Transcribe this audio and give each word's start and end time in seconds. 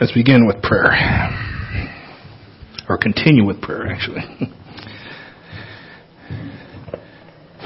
Let's 0.00 0.12
begin 0.12 0.46
with 0.46 0.62
prayer. 0.62 0.92
Or 2.88 2.96
continue 2.96 3.44
with 3.46 3.60
prayer, 3.60 3.88
actually. 3.88 4.22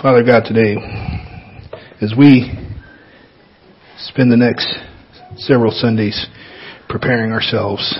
Father 0.03 0.25
God, 0.25 0.45
today, 0.45 0.77
as 2.01 2.15
we 2.17 2.51
spend 3.99 4.33
the 4.33 4.37
next 4.37 4.67
several 5.37 5.71
Sundays 5.71 6.27
preparing 6.89 7.33
ourselves 7.33 7.95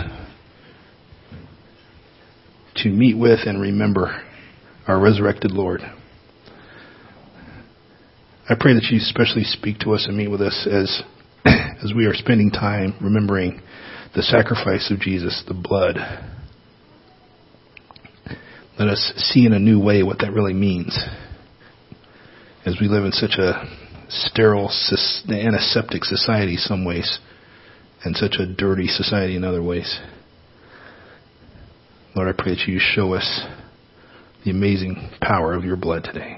to 2.77 2.89
meet 2.89 3.17
with 3.17 3.41
and 3.47 3.61
remember 3.61 4.23
our 4.89 4.99
resurrected 4.99 5.53
Lord. 5.53 5.83
I 8.53 8.55
pray 8.61 8.75
that 8.75 8.91
you 8.91 8.99
especially 8.99 9.45
speak 9.45 9.79
to 9.79 9.95
us 9.95 10.05
and 10.07 10.15
meet 10.15 10.29
with 10.29 10.43
us 10.43 10.69
as 10.71 11.03
as 11.83 11.95
we 11.97 12.05
are 12.05 12.13
spending 12.13 12.51
time 12.51 12.95
remembering 13.01 13.63
the 14.15 14.23
sacrifice 14.23 14.91
of 14.91 15.01
Jesus, 15.01 15.43
the 15.49 15.55
blood. 15.55 15.97
Let 18.79 18.89
us 18.89 19.15
see 19.17 19.47
in 19.47 19.55
a 19.55 19.59
new 19.59 19.83
way 19.83 20.03
what 20.03 20.19
that 20.19 20.33
really 20.33 20.53
means 20.53 21.01
as 22.67 22.77
we 22.79 22.89
live 22.89 23.07
in 23.07 23.13
such 23.13 23.39
a 23.39 23.65
sterile, 24.11 24.71
antiseptic 25.31 26.05
society 26.05 26.59
some 26.59 26.85
ways 26.85 27.21
and 28.05 28.15
such 28.15 28.35
a 28.39 28.45
dirty 28.45 28.87
society 28.87 29.35
in 29.35 29.45
other 29.45 29.63
ways. 29.63 29.99
Lord, 32.15 32.29
I 32.29 32.39
pray 32.39 32.55
that 32.55 32.69
you 32.69 32.79
show 32.79 33.15
us 33.15 33.47
the 34.45 34.51
amazing 34.51 35.11
power 35.23 35.55
of 35.55 35.65
your 35.65 35.77
blood 35.77 36.05
today. 36.05 36.37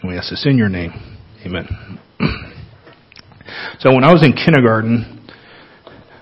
And 0.00 0.12
we 0.12 0.16
ask 0.16 0.30
this 0.30 0.46
in 0.46 0.56
your 0.56 0.68
name. 0.68 1.15
Amen. 1.46 1.62
so 3.78 3.94
when 3.94 4.02
I 4.02 4.10
was 4.10 4.26
in 4.26 4.34
kindergarten, 4.34 5.30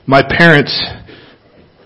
my 0.04 0.20
parents 0.20 0.68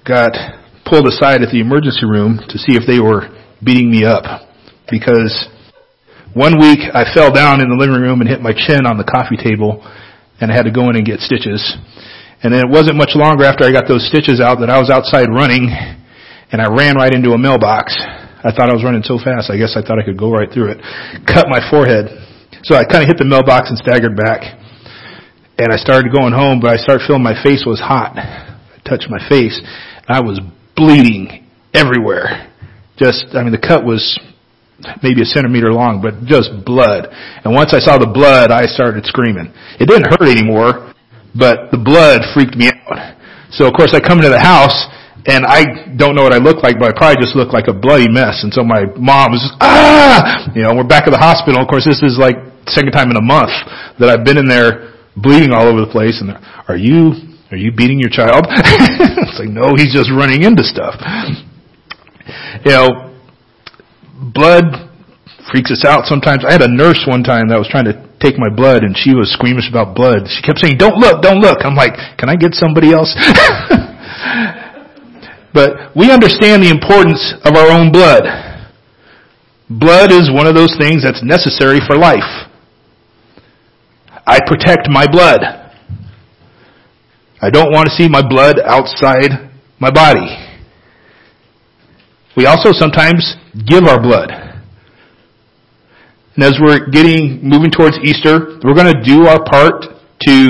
got 0.02 0.34
pulled 0.82 1.06
aside 1.06 1.46
at 1.46 1.54
the 1.54 1.62
emergency 1.62 2.02
room 2.02 2.42
to 2.50 2.58
see 2.58 2.74
if 2.74 2.82
they 2.82 2.98
were 2.98 3.30
beating 3.62 3.94
me 3.94 4.02
up 4.02 4.26
because 4.90 5.30
one 6.34 6.58
week 6.58 6.82
I 6.90 7.06
fell 7.14 7.30
down 7.30 7.62
in 7.62 7.70
the 7.70 7.78
living 7.78 8.02
room 8.02 8.18
and 8.18 8.26
hit 8.26 8.42
my 8.42 8.50
chin 8.50 8.90
on 8.90 8.98
the 8.98 9.06
coffee 9.06 9.38
table 9.38 9.86
and 10.42 10.50
I 10.50 10.58
had 10.58 10.66
to 10.66 10.74
go 10.74 10.90
in 10.90 10.98
and 10.98 11.06
get 11.06 11.22
stitches. 11.22 11.62
And 12.42 12.50
then 12.50 12.66
it 12.66 12.70
wasn't 12.74 12.98
much 12.98 13.14
longer 13.14 13.46
after 13.46 13.62
I 13.62 13.70
got 13.70 13.86
those 13.86 14.02
stitches 14.10 14.42
out 14.42 14.58
that 14.66 14.70
I 14.70 14.82
was 14.82 14.90
outside 14.90 15.30
running 15.30 15.70
and 16.50 16.58
I 16.58 16.66
ran 16.74 16.98
right 16.98 17.14
into 17.14 17.38
a 17.38 17.38
mailbox. 17.38 17.94
I 18.42 18.50
thought 18.50 18.66
I 18.66 18.74
was 18.74 18.82
running 18.82 19.06
so 19.06 19.14
fast, 19.22 19.46
I 19.46 19.54
guess 19.54 19.78
I 19.78 19.86
thought 19.86 20.02
I 20.02 20.02
could 20.02 20.18
go 20.18 20.34
right 20.34 20.50
through 20.50 20.74
it. 20.74 20.82
Cut 21.22 21.46
my 21.46 21.62
forehead. 21.70 22.34
So 22.62 22.74
I 22.74 22.84
kind 22.84 23.02
of 23.02 23.08
hit 23.08 23.18
the 23.18 23.24
mailbox 23.24 23.70
and 23.70 23.78
staggered 23.78 24.16
back. 24.16 24.42
And 25.58 25.72
I 25.72 25.76
started 25.76 26.12
going 26.12 26.32
home, 26.32 26.60
but 26.60 26.70
I 26.70 26.76
started 26.76 27.06
feeling 27.06 27.22
my 27.22 27.34
face 27.42 27.64
was 27.66 27.80
hot. 27.80 28.14
I 28.14 28.78
touched 28.88 29.10
my 29.10 29.18
face, 29.28 29.58
and 29.58 30.10
I 30.10 30.20
was 30.20 30.40
bleeding 30.76 31.46
everywhere. 31.74 32.50
Just, 32.96 33.34
I 33.34 33.42
mean, 33.42 33.52
the 33.52 33.62
cut 33.62 33.84
was 33.84 34.18
maybe 35.02 35.22
a 35.22 35.28
centimeter 35.28 35.72
long, 35.72 35.98
but 35.98 36.22
just 36.26 36.50
blood. 36.64 37.10
And 37.42 37.54
once 37.54 37.74
I 37.74 37.82
saw 37.82 37.98
the 37.98 38.06
blood, 38.06 38.50
I 38.50 38.66
started 38.66 39.04
screaming. 39.06 39.50
It 39.82 39.90
didn't 39.90 40.06
hurt 40.06 40.30
anymore, 40.30 40.94
but 41.34 41.74
the 41.74 41.82
blood 41.82 42.22
freaked 42.34 42.54
me 42.54 42.70
out. 42.70 43.18
So 43.50 43.66
of 43.66 43.74
course 43.74 43.94
I 43.94 44.00
come 44.00 44.18
into 44.18 44.30
the 44.30 44.38
house 44.38 44.86
and 45.26 45.44
I 45.44 45.90
don't 45.96 46.14
know 46.14 46.22
what 46.22 46.32
I 46.32 46.38
look 46.38 46.62
like, 46.62 46.78
but 46.78 46.94
I 46.94 46.96
probably 46.96 47.18
just 47.18 47.34
look 47.34 47.52
like 47.52 47.66
a 47.66 47.74
bloody 47.74 48.08
mess. 48.08 48.44
And 48.46 48.54
so 48.54 48.62
my 48.62 48.86
mom 48.94 49.34
was 49.34 49.42
just, 49.42 49.56
ah, 49.60 50.46
you 50.54 50.62
know, 50.62 50.74
we're 50.76 50.86
back 50.86 51.08
at 51.08 51.12
the 51.12 51.20
hospital. 51.20 51.60
Of 51.60 51.68
course, 51.68 51.84
this 51.84 52.02
is 52.06 52.16
like 52.16 52.38
second 52.70 52.92
time 52.92 53.10
in 53.10 53.16
a 53.16 53.24
month 53.24 53.50
that 53.98 54.08
I've 54.08 54.24
been 54.24 54.38
in 54.38 54.46
there 54.46 54.94
bleeding 55.16 55.50
all 55.50 55.66
over 55.66 55.82
the 55.82 55.90
place. 55.90 56.22
And 56.22 56.38
are 56.68 56.78
you, 56.78 57.18
are 57.50 57.58
you 57.58 57.74
beating 57.74 57.98
your 57.98 58.12
child? 58.12 58.46
it's 59.26 59.40
like, 59.42 59.50
no, 59.50 59.74
he's 59.74 59.90
just 59.90 60.08
running 60.14 60.46
into 60.46 60.62
stuff. 60.62 60.94
You 62.64 62.72
know, 62.72 62.88
blood 64.32 64.88
freaks 65.50 65.72
us 65.72 65.84
out 65.84 66.06
sometimes. 66.06 66.44
I 66.44 66.52
had 66.52 66.62
a 66.62 66.70
nurse 66.70 67.02
one 67.08 67.24
time 67.24 67.48
that 67.48 67.58
was 67.58 67.68
trying 67.68 67.88
to 67.88 67.96
take 68.20 68.38
my 68.38 68.52
blood 68.52 68.84
and 68.84 68.96
she 68.96 69.14
was 69.14 69.32
squeamish 69.32 69.68
about 69.70 69.96
blood. 69.96 70.28
She 70.28 70.42
kept 70.42 70.58
saying, 70.60 70.76
don't 70.76 70.98
look, 70.98 71.22
don't 71.22 71.40
look. 71.40 71.64
I'm 71.64 71.74
like, 71.74 71.96
can 72.18 72.28
I 72.28 72.36
get 72.36 72.54
somebody 72.54 72.92
else? 72.92 73.16
But 75.54 75.96
we 75.96 76.10
understand 76.10 76.62
the 76.62 76.70
importance 76.70 77.34
of 77.44 77.56
our 77.56 77.70
own 77.70 77.90
blood. 77.90 78.22
Blood 79.70 80.12
is 80.12 80.30
one 80.32 80.46
of 80.46 80.54
those 80.54 80.74
things 80.78 81.02
that's 81.02 81.22
necessary 81.22 81.78
for 81.86 81.96
life. 81.96 82.48
I 84.26 84.40
protect 84.46 84.88
my 84.90 85.06
blood. 85.06 85.40
I 87.40 87.50
don't 87.50 87.72
want 87.72 87.88
to 87.88 87.94
see 87.94 88.08
my 88.08 88.22
blood 88.26 88.56
outside 88.64 89.50
my 89.78 89.90
body. 89.90 90.26
We 92.36 92.46
also 92.46 92.72
sometimes 92.72 93.36
give 93.66 93.84
our 93.84 94.00
blood. 94.00 94.30
And 96.34 96.44
as 96.44 96.58
we're 96.60 96.88
getting, 96.90 97.40
moving 97.42 97.70
towards 97.70 97.98
Easter, 97.98 98.58
we're 98.62 98.74
going 98.74 98.92
to 98.92 99.02
do 99.02 99.26
our 99.26 99.42
part 99.44 99.84
to 100.26 100.48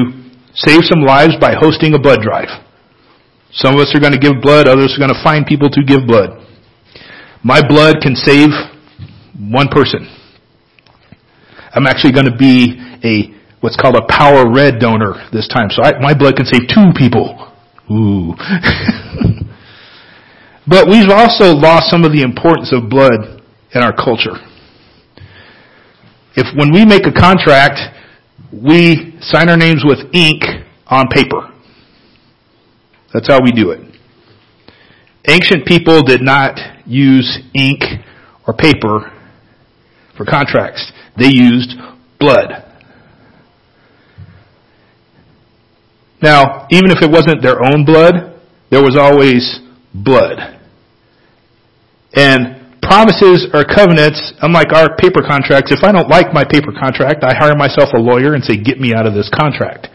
save 0.54 0.84
some 0.84 1.00
lives 1.00 1.34
by 1.40 1.54
hosting 1.58 1.94
a 1.94 1.98
blood 1.98 2.20
drive. 2.20 2.48
Some 3.52 3.74
of 3.74 3.80
us 3.80 3.94
are 3.94 4.00
going 4.00 4.12
to 4.12 4.18
give 4.18 4.40
blood, 4.42 4.68
others 4.68 4.94
are 4.96 4.98
going 4.98 5.14
to 5.14 5.22
find 5.22 5.46
people 5.46 5.70
to 5.70 5.82
give 5.82 6.06
blood. 6.06 6.44
My 7.42 7.66
blood 7.66 7.96
can 8.02 8.14
save 8.14 8.50
one 9.38 9.68
person. 9.68 10.06
I'm 11.74 11.86
actually 11.86 12.12
going 12.12 12.26
to 12.26 12.36
be 12.36 12.76
a 13.04 13.34
what's 13.60 13.76
called 13.76 13.96
a 13.96 14.06
power 14.08 14.50
red 14.52 14.78
donor 14.78 15.28
this 15.32 15.48
time. 15.48 15.70
So 15.70 15.82
I, 15.82 15.98
my 16.00 16.14
blood 16.16 16.36
can 16.36 16.46
save 16.46 16.62
two 16.68 16.92
people. 16.96 17.52
Ooh. 17.90 18.34
but 20.66 20.88
we've 20.88 21.10
also 21.10 21.54
lost 21.54 21.90
some 21.90 22.04
of 22.04 22.12
the 22.12 22.22
importance 22.22 22.72
of 22.72 22.88
blood 22.88 23.42
in 23.74 23.82
our 23.82 23.92
culture. 23.94 24.36
If 26.36 26.46
when 26.56 26.72
we 26.72 26.84
make 26.84 27.06
a 27.06 27.12
contract, 27.12 27.80
we 28.52 29.16
sign 29.20 29.48
our 29.48 29.56
names 29.56 29.82
with 29.84 29.98
ink 30.12 30.44
on 30.86 31.08
paper. 31.08 31.52
That's 33.12 33.28
how 33.28 33.40
we 33.42 33.52
do 33.52 33.70
it. 33.70 33.80
Ancient 35.26 35.66
people 35.66 36.02
did 36.02 36.22
not 36.22 36.58
use 36.86 37.38
ink 37.54 37.82
or 38.46 38.54
paper 38.54 39.12
for 40.16 40.24
contracts. 40.24 40.92
They 41.18 41.28
used 41.28 41.74
blood. 42.18 42.64
Now, 46.20 46.66
even 46.70 46.90
if 46.90 47.02
it 47.02 47.10
wasn't 47.10 47.42
their 47.42 47.62
own 47.64 47.84
blood, 47.84 48.40
there 48.70 48.82
was 48.82 48.96
always 48.96 49.60
blood. 49.94 50.58
And 52.14 52.80
promises 52.82 53.46
or 53.52 53.64
covenants, 53.64 54.32
unlike 54.42 54.72
our 54.72 54.96
paper 54.96 55.22
contracts, 55.22 55.70
if 55.70 55.84
I 55.84 55.92
don't 55.92 56.08
like 56.08 56.32
my 56.32 56.42
paper 56.42 56.72
contract, 56.72 57.22
I 57.22 57.34
hire 57.36 57.54
myself 57.54 57.90
a 57.94 58.00
lawyer 58.00 58.34
and 58.34 58.42
say, 58.42 58.56
get 58.56 58.80
me 58.80 58.94
out 58.94 59.06
of 59.06 59.14
this 59.14 59.30
contract. 59.32 59.88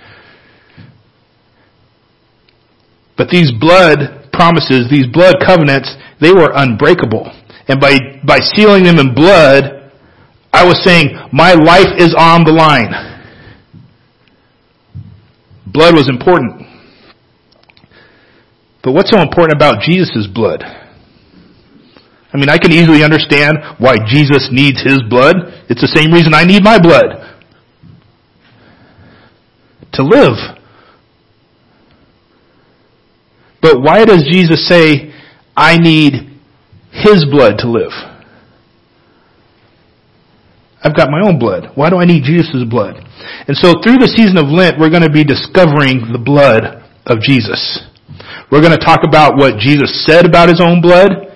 But 3.17 3.29
these 3.29 3.51
blood 3.51 4.29
promises, 4.33 4.89
these 4.89 5.07
blood 5.07 5.35
covenants, 5.45 5.93
they 6.19 6.31
were 6.31 6.51
unbreakable. 6.53 7.31
And 7.67 7.79
by, 7.79 7.97
by 8.25 8.39
sealing 8.39 8.83
them 8.83 8.99
in 8.99 9.13
blood, 9.13 9.91
I 10.51 10.65
was 10.65 10.83
saying, 10.83 11.15
my 11.31 11.53
life 11.53 11.93
is 11.97 12.13
on 12.17 12.43
the 12.43 12.51
line. 12.51 12.91
Blood 15.65 15.95
was 15.95 16.09
important. 16.09 16.67
But 18.83 18.91
what's 18.91 19.09
so 19.09 19.21
important 19.21 19.55
about 19.55 19.81
Jesus' 19.81 20.27
blood? 20.27 20.61
I 22.33 22.37
mean, 22.37 22.49
I 22.49 22.57
can 22.57 22.71
easily 22.71 23.03
understand 23.03 23.57
why 23.77 23.95
Jesus 24.07 24.49
needs 24.51 24.81
his 24.81 24.99
blood. 25.09 25.35
It's 25.69 25.81
the 25.81 25.87
same 25.87 26.11
reason 26.11 26.33
I 26.33 26.43
need 26.43 26.63
my 26.63 26.79
blood. 26.79 27.37
To 29.93 30.03
live. 30.03 30.37
But 33.63 33.79
why 33.81 34.03
does 34.03 34.27
Jesus 34.29 34.67
say, 34.67 35.15
I 35.55 35.77
need 35.77 36.35
His 36.91 37.23
blood 37.31 37.59
to 37.59 37.71
live? 37.71 37.95
I've 40.83 40.93
got 40.93 41.07
my 41.09 41.23
own 41.23 41.39
blood. 41.39 41.71
Why 41.75 41.89
do 41.89 41.95
I 41.95 42.03
need 42.03 42.27
Jesus' 42.27 42.67
blood? 42.69 42.99
And 43.47 43.55
so 43.55 43.79
through 43.79 44.03
the 44.03 44.11
season 44.11 44.35
of 44.35 44.51
Lent, 44.51 44.75
we're 44.77 44.91
going 44.91 45.07
to 45.07 45.09
be 45.09 45.23
discovering 45.23 46.11
the 46.11 46.19
blood 46.19 46.83
of 47.07 47.23
Jesus. 47.23 47.87
We're 48.51 48.59
going 48.59 48.75
to 48.75 48.83
talk 48.83 49.07
about 49.07 49.37
what 49.37 49.57
Jesus 49.57 50.03
said 50.05 50.25
about 50.25 50.49
His 50.49 50.59
own 50.59 50.81
blood. 50.81 51.31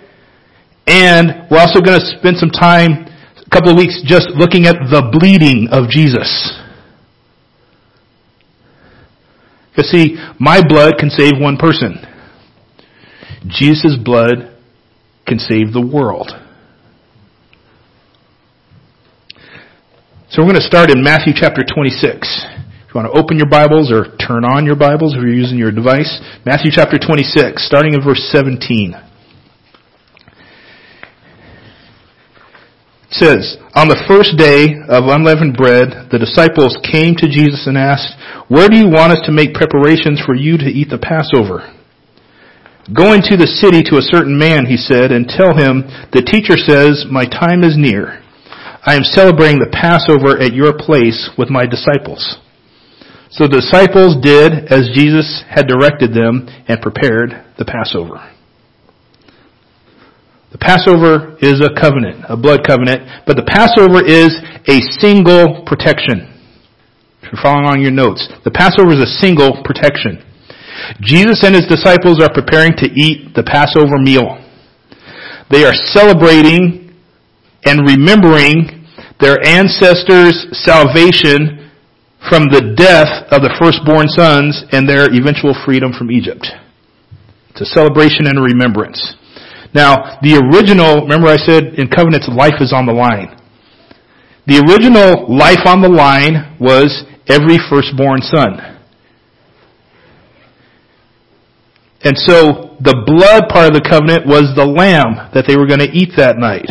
And 0.85 1.47
we're 1.49 1.63
also 1.63 1.79
going 1.79 1.97
to 1.97 2.05
spend 2.19 2.35
some 2.35 2.51
time, 2.51 3.07
a 3.39 3.49
couple 3.55 3.71
of 3.71 3.77
weeks, 3.77 4.03
just 4.03 4.35
looking 4.35 4.67
at 4.67 4.75
the 4.91 4.99
bleeding 5.15 5.71
of 5.71 5.87
Jesus. 5.87 6.27
Because 9.71 9.89
see, 9.91 10.19
my 10.39 10.59
blood 10.59 10.95
can 10.99 11.09
save 11.09 11.39
one 11.39 11.55
person. 11.55 12.03
Jesus' 13.45 13.97
blood 14.03 14.57
can 15.27 15.37
save 15.37 15.73
the 15.73 15.85
world. 15.85 16.31
So 20.29 20.41
we're 20.41 20.51
going 20.51 20.61
to 20.61 20.67
start 20.67 20.89
in 20.89 21.03
Matthew 21.03 21.33
chapter 21.35 21.63
26. 21.63 22.03
If 22.03 22.93
you 22.93 22.99
want 22.99 23.13
to 23.13 23.19
open 23.19 23.37
your 23.37 23.49
Bibles 23.49 23.91
or 23.91 24.15
turn 24.17 24.43
on 24.43 24.65
your 24.65 24.75
Bibles 24.75 25.15
if 25.15 25.21
you're 25.21 25.31
using 25.31 25.57
your 25.57 25.71
device, 25.71 26.19
Matthew 26.45 26.71
chapter 26.71 26.97
26, 26.99 27.63
starting 27.63 27.93
in 27.93 28.03
verse 28.03 28.19
17. 28.31 28.95
It 33.07 33.13
says, 33.15 33.57
On 33.73 33.87
the 33.87 34.03
first 34.07 34.35
day 34.35 34.75
of 34.91 35.07
unleavened 35.07 35.55
bread, 35.55 36.11
the 36.11 36.19
disciples 36.19 36.75
came 36.83 37.15
to 37.15 37.31
Jesus 37.31 37.67
and 37.67 37.77
asked, 37.77 38.11
Where 38.51 38.67
do 38.67 38.75
you 38.75 38.91
want 38.91 39.15
us 39.15 39.23
to 39.27 39.31
make 39.31 39.55
preparations 39.55 40.19
for 40.25 40.35
you 40.35 40.57
to 40.57 40.67
eat 40.67 40.89
the 40.89 40.99
Passover? 40.99 41.76
Go 42.95 43.11
into 43.11 43.35
the 43.35 43.51
city 43.59 43.83
to 43.91 43.99
a 43.99 44.09
certain 44.15 44.39
man, 44.39 44.65
he 44.65 44.77
said, 44.77 45.11
and 45.11 45.27
tell 45.27 45.51
him, 45.51 45.83
The 46.15 46.23
teacher 46.23 46.55
says, 46.55 47.03
My 47.11 47.27
time 47.27 47.67
is 47.67 47.75
near. 47.75 48.23
I 48.87 48.95
am 48.95 49.03
celebrating 49.03 49.59
the 49.59 49.67
Passover 49.67 50.39
at 50.39 50.55
your 50.55 50.71
place 50.71 51.27
with 51.37 51.51
my 51.51 51.67
disciples. 51.67 52.39
So 53.29 53.43
the 53.43 53.59
disciples 53.59 54.15
did 54.23 54.71
as 54.71 54.95
Jesus 54.95 55.43
had 55.51 55.67
directed 55.67 56.15
them 56.15 56.47
and 56.71 56.79
prepared 56.79 57.35
the 57.59 57.67
Passover. 57.67 58.23
The 60.55 60.63
Passover 60.63 61.35
is 61.43 61.59
a 61.59 61.75
covenant, 61.75 62.23
a 62.29 62.39
blood 62.39 62.63
covenant, 62.63 63.27
but 63.27 63.35
the 63.35 63.43
Passover 63.43 63.99
is 63.99 64.31
a 64.63 64.79
single 65.03 65.67
protection. 65.67 66.31
If 67.19 67.35
you're 67.35 67.43
following 67.43 67.67
on 67.67 67.81
your 67.83 67.91
notes, 67.91 68.23
the 68.47 68.55
Passover 68.55 68.95
is 68.95 69.03
a 69.03 69.19
single 69.19 69.59
protection. 69.67 70.23
Jesus 71.01 71.43
and 71.43 71.55
his 71.55 71.67
disciples 71.67 72.21
are 72.21 72.33
preparing 72.33 72.73
to 72.77 72.87
eat 72.95 73.33
the 73.35 73.43
Passover 73.43 73.97
meal. 73.97 74.43
They 75.49 75.63
are 75.63 75.73
celebrating 75.73 76.93
and 77.63 77.87
remembering 77.87 78.85
their 79.19 79.37
ancestors' 79.45 80.45
salvation 80.51 81.71
from 82.29 82.49
the 82.51 82.75
death 82.75 83.25
of 83.31 83.41
the 83.41 83.53
firstborn 83.57 84.07
sons 84.09 84.65
and 84.71 84.87
their 84.87 85.07
eventual 85.13 85.55
freedom 85.65 85.93
from 85.97 86.11
Egypt. 86.11 86.45
It's 87.51 87.61
a 87.61 87.73
celebration 87.73 88.27
and 88.27 88.37
a 88.37 88.41
remembrance. 88.41 88.99
Now, 89.73 90.19
the 90.21 90.37
original, 90.37 91.01
remember 91.03 91.27
I 91.27 91.37
said 91.37 91.79
in 91.79 91.87
covenants 91.87 92.29
life 92.29 92.61
is 92.61 92.73
on 92.73 92.85
the 92.85 92.93
line. 92.93 93.33
The 94.45 94.63
original 94.63 95.27
life 95.27 95.65
on 95.65 95.81
the 95.81 95.89
line 95.89 96.57
was 96.59 97.03
every 97.27 97.59
firstborn 97.69 98.21
son. 98.21 98.76
And 102.03 102.17
so 102.17 102.77
the 102.79 103.03
blood 103.05 103.49
part 103.49 103.67
of 103.67 103.73
the 103.73 103.81
covenant 103.81 104.27
was 104.27 104.53
the 104.55 104.65
lamb 104.65 105.31
that 105.33 105.45
they 105.47 105.57
were 105.57 105.65
going 105.65 105.81
to 105.81 105.89
eat 105.89 106.13
that 106.17 106.37
night. 106.37 106.69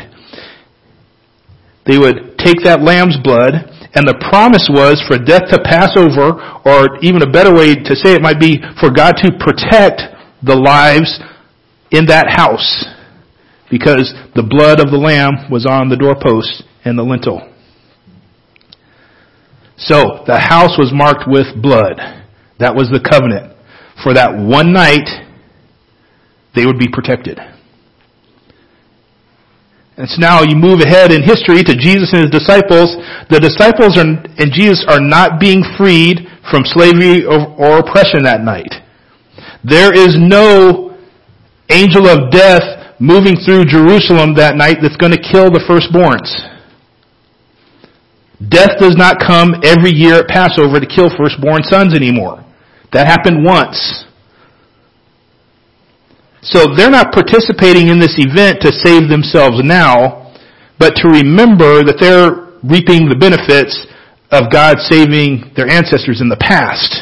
They 1.87 1.99
would 1.99 2.39
take 2.39 2.63
that 2.65 2.83
lamb's 2.83 3.19
blood 3.23 3.77
and 3.97 4.07
the 4.07 4.21
promise 4.29 4.69
was 4.69 5.01
for 5.09 5.17
death 5.17 5.49
to 5.49 5.59
pass 5.65 5.97
over, 5.97 6.37
or 6.69 7.01
even 7.01 7.23
a 7.23 7.31
better 7.33 7.49
way 7.49 7.75
to 7.75 7.97
say 7.97 8.13
it 8.13 8.21
might 8.21 8.39
be 8.39 8.61
for 8.79 8.93
God 8.93 9.17
to 9.25 9.33
protect 9.41 10.05
the 10.45 10.55
lives 10.55 11.17
in 11.91 12.05
that 12.13 12.29
house 12.29 12.85
because 13.71 14.13
the 14.37 14.45
blood 14.45 14.81
of 14.81 14.93
the 14.93 15.01
lamb 15.01 15.51
was 15.51 15.65
on 15.65 15.89
the 15.89 15.97
doorpost 15.97 16.63
and 16.85 16.99
the 16.99 17.03
lintel. 17.03 17.41
So 19.79 20.25
the 20.29 20.45
house 20.45 20.77
was 20.77 20.93
marked 20.93 21.25
with 21.27 21.57
blood. 21.57 21.97
That 22.61 22.77
was 22.77 22.93
the 22.93 23.01
covenant. 23.01 23.56
For 24.03 24.15
that 24.15 24.37
one 24.37 24.73
night, 24.73 25.09
they 26.55 26.67
would 26.67 26.79
be 26.79 26.89
protected. 26.89 27.39
And 29.97 30.09
so 30.09 30.21
now 30.21 30.43
you 30.43 30.57
move 30.57 30.81
ahead 30.85 31.11
in 31.11 31.23
history 31.23 31.65
to 31.65 31.75
Jesus 31.75 32.13
and 32.13 32.29
his 32.29 32.31
disciples. 32.31 32.93
The 33.33 33.41
disciples 33.41 33.97
are, 33.97 34.05
and 34.05 34.53
Jesus 34.53 34.85
are 34.89 35.01
not 35.01 35.41
being 35.41 35.65
freed 35.77 36.29
from 36.51 36.69
slavery 36.69 37.25
or, 37.25 37.49
or 37.57 37.81
oppression 37.81 38.25
that 38.25 38.45
night. 38.45 38.69
There 39.65 39.97
is 39.97 40.17
no 40.21 40.97
angel 41.73 42.07
of 42.07 42.31
death 42.31 43.01
moving 43.01 43.37
through 43.41 43.65
Jerusalem 43.65 44.37
that 44.37 44.57
night 44.57 44.79
that's 44.81 44.97
going 44.97 45.13
to 45.13 45.21
kill 45.21 45.51
the 45.51 45.65
firstborns. 45.65 46.29
Death 48.37 48.77
does 48.79 48.97
not 48.97 49.17
come 49.19 49.57
every 49.65 49.91
year 49.91 50.21
at 50.21 50.29
Passover 50.29 50.79
to 50.79 50.87
kill 50.87 51.09
firstborn 51.17 51.65
sons 51.65 51.97
anymore. 51.97 52.45
That 52.93 53.07
happened 53.07 53.45
once. 53.45 54.05
So 56.43 56.75
they're 56.77 56.91
not 56.91 57.13
participating 57.13 57.89
in 57.89 57.99
this 57.99 58.15
event 58.19 58.63
to 58.63 58.71
save 58.71 59.09
themselves 59.11 59.63
now, 59.65 60.33
but 60.79 60.95
to 61.03 61.09
remember 61.09 61.83
that 61.83 61.99
they're 61.99 62.47
reaping 62.63 63.09
the 63.09 63.19
benefits 63.19 63.75
of 64.31 64.51
God 64.53 64.79
saving 64.79 65.53
their 65.57 65.67
ancestors 65.67 66.21
in 66.21 66.29
the 66.29 66.39
past. 66.39 66.95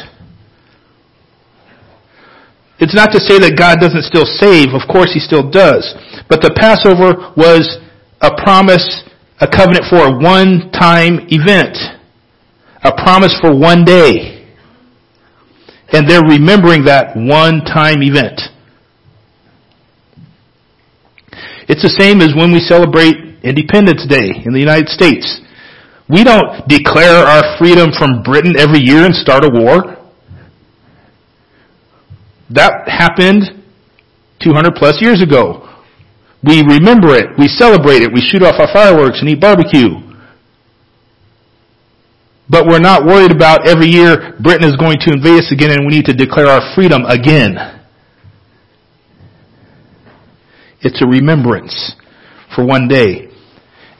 It's 2.77 2.95
not 2.95 3.13
to 3.13 3.19
say 3.21 3.39
that 3.39 3.55
God 3.55 3.79
doesn't 3.79 4.03
still 4.03 4.25
save. 4.25 4.75
Of 4.75 4.83
course 4.91 5.13
He 5.13 5.21
still 5.21 5.47
does. 5.47 5.85
But 6.27 6.41
the 6.41 6.51
Passover 6.51 7.31
was 7.37 7.79
a 8.19 8.33
promise, 8.35 8.83
a 9.39 9.47
covenant 9.47 9.85
for 9.87 10.09
a 10.09 10.13
one-time 10.17 11.29
event. 11.31 11.77
A 12.83 12.91
promise 12.91 13.37
for 13.39 13.55
one 13.55 13.85
day. 13.85 14.34
And 15.91 16.09
they're 16.09 16.25
remembering 16.25 16.85
that 16.85 17.15
one-time 17.15 18.01
event. 18.01 18.41
It's 21.67 21.81
the 21.81 21.89
same 21.89 22.21
as 22.21 22.33
when 22.35 22.51
we 22.51 22.59
celebrate 22.59 23.15
Independence 23.43 24.05
Day 24.07 24.29
in 24.45 24.53
the 24.53 24.59
United 24.59 24.89
States. 24.89 25.41
We 26.09 26.23
don't 26.23 26.67
declare 26.67 27.25
our 27.25 27.57
freedom 27.57 27.89
from 27.97 28.21
Britain 28.21 28.55
every 28.57 28.79
year 28.79 29.05
and 29.05 29.15
start 29.15 29.43
a 29.43 29.49
war. 29.49 29.97
That 32.49 32.85
happened 32.85 33.63
200 34.43 34.75
plus 34.75 35.01
years 35.01 35.21
ago. 35.21 35.65
We 36.43 36.61
remember 36.61 37.17
it. 37.17 37.33
We 37.39 37.47
celebrate 37.47 38.05
it. 38.05 38.13
We 38.13 38.21
shoot 38.21 38.43
off 38.43 38.59
our 38.59 38.69
fireworks 38.71 39.19
and 39.21 39.29
eat 39.29 39.41
barbecue. 39.41 40.04
But 42.49 42.67
we're 42.67 42.79
not 42.79 43.05
worried 43.05 43.31
about 43.31 43.67
every 43.67 43.87
year 43.87 44.35
Britain 44.39 44.69
is 44.69 44.75
going 44.77 44.97
to 45.01 45.13
invade 45.13 45.39
us 45.39 45.51
again 45.51 45.71
and 45.71 45.85
we 45.85 45.95
need 45.97 46.05
to 46.05 46.13
declare 46.13 46.47
our 46.47 46.75
freedom 46.75 47.03
again. 47.05 47.57
It's 50.81 51.01
a 51.01 51.07
remembrance 51.07 51.95
for 52.55 52.65
one 52.65 52.87
day. 52.87 53.29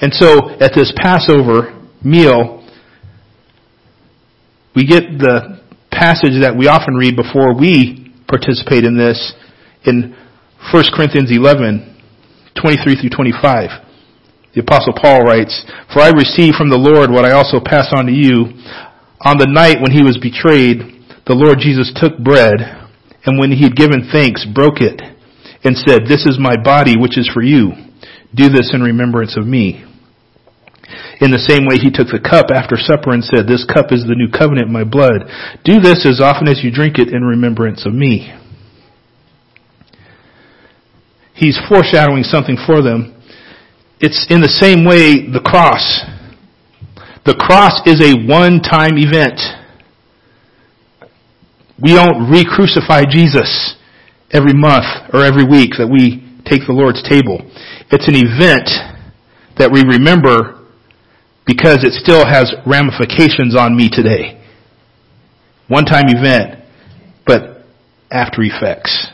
And 0.02 0.14
so 0.14 0.52
at 0.60 0.74
this 0.76 0.94
Passover 0.96 1.74
meal, 2.04 2.64
we 4.76 4.86
get 4.86 5.04
the 5.18 5.62
passage 5.90 6.42
that 6.42 6.54
we 6.56 6.68
often 6.68 6.96
read 6.96 7.16
before 7.16 7.58
we 7.58 8.14
participate 8.28 8.84
in 8.84 8.98
this 8.98 9.34
in 9.86 10.16
1 10.72 10.84
Corinthians 10.94 11.32
11, 11.32 11.96
23 12.62 12.96
through 13.02 13.10
25. 13.10 13.85
The 14.56 14.64
apostle 14.64 14.96
Paul 14.96 15.28
writes, 15.28 15.52
For 15.92 16.00
I 16.00 16.16
received 16.16 16.56
from 16.56 16.72
the 16.72 16.80
Lord 16.80 17.12
what 17.12 17.28
I 17.28 17.36
also 17.36 17.60
pass 17.60 17.92
on 17.92 18.08
to 18.08 18.16
you. 18.16 18.56
On 19.20 19.36
the 19.36 19.52
night 19.52 19.84
when 19.84 19.92
he 19.92 20.00
was 20.00 20.16
betrayed, 20.16 20.80
the 21.28 21.36
Lord 21.36 21.60
Jesus 21.60 21.92
took 21.92 22.16
bread, 22.18 22.56
and 23.28 23.36
when 23.36 23.52
he 23.52 23.68
had 23.68 23.76
given 23.76 24.08
thanks, 24.16 24.48
broke 24.48 24.80
it, 24.80 25.02
and 25.68 25.76
said, 25.76 26.08
This 26.08 26.24
is 26.24 26.40
my 26.40 26.56
body, 26.56 26.96
which 26.96 27.20
is 27.20 27.28
for 27.28 27.44
you. 27.44 27.76
Do 28.34 28.48
this 28.48 28.72
in 28.72 28.80
remembrance 28.80 29.36
of 29.36 29.46
me. 29.46 29.84
In 31.20 31.32
the 31.32 31.42
same 31.42 31.66
way, 31.68 31.76
he 31.76 31.92
took 31.92 32.08
the 32.08 32.24
cup 32.24 32.48
after 32.54 32.78
supper 32.80 33.12
and 33.12 33.24
said, 33.24 33.48
This 33.48 33.68
cup 33.68 33.92
is 33.92 34.08
the 34.08 34.16
new 34.16 34.32
covenant 34.32 34.68
in 34.68 34.74
my 34.74 34.88
blood. 34.88 35.28
Do 35.68 35.84
this 35.84 36.08
as 36.08 36.24
often 36.24 36.48
as 36.48 36.64
you 36.64 36.72
drink 36.72 36.96
it 36.96 37.12
in 37.12 37.24
remembrance 37.24 37.84
of 37.86 37.92
me. 37.92 38.32
He's 41.34 41.60
foreshadowing 41.68 42.24
something 42.24 42.56
for 42.56 42.80
them. 42.80 43.15
It's 44.00 44.28
in 44.30 44.42
the 44.42 44.50
same 44.50 44.84
way 44.86 45.32
the 45.32 45.40
cross. 45.40 46.04
The 47.26 47.36
cross 47.36 47.82
is 47.88 48.02
a 48.04 48.14
one-time 48.28 48.98
event. 48.98 49.40
We 51.82 51.94
don't 51.94 52.30
re-crucify 52.30 53.06
Jesus 53.10 53.76
every 54.32 54.54
month 54.54 54.86
or 55.14 55.24
every 55.24 55.44
week 55.44 55.72
that 55.78 55.88
we 55.88 56.24
take 56.46 56.68
the 56.68 56.74
Lord's 56.74 57.02
table. 57.08 57.40
It's 57.92 58.08
an 58.08 58.16
event 58.16 58.70
that 59.58 59.72
we 59.72 59.84
remember 59.84 60.68
because 61.46 61.84
it 61.84 61.94
still 61.94 62.26
has 62.26 62.54
ramifications 62.66 63.56
on 63.56 63.76
me 63.76 63.90
today. 63.90 64.42
One 65.68 65.86
time 65.86 66.06
event, 66.08 66.64
but 67.26 67.66
after 68.12 68.42
effects. 68.42 69.08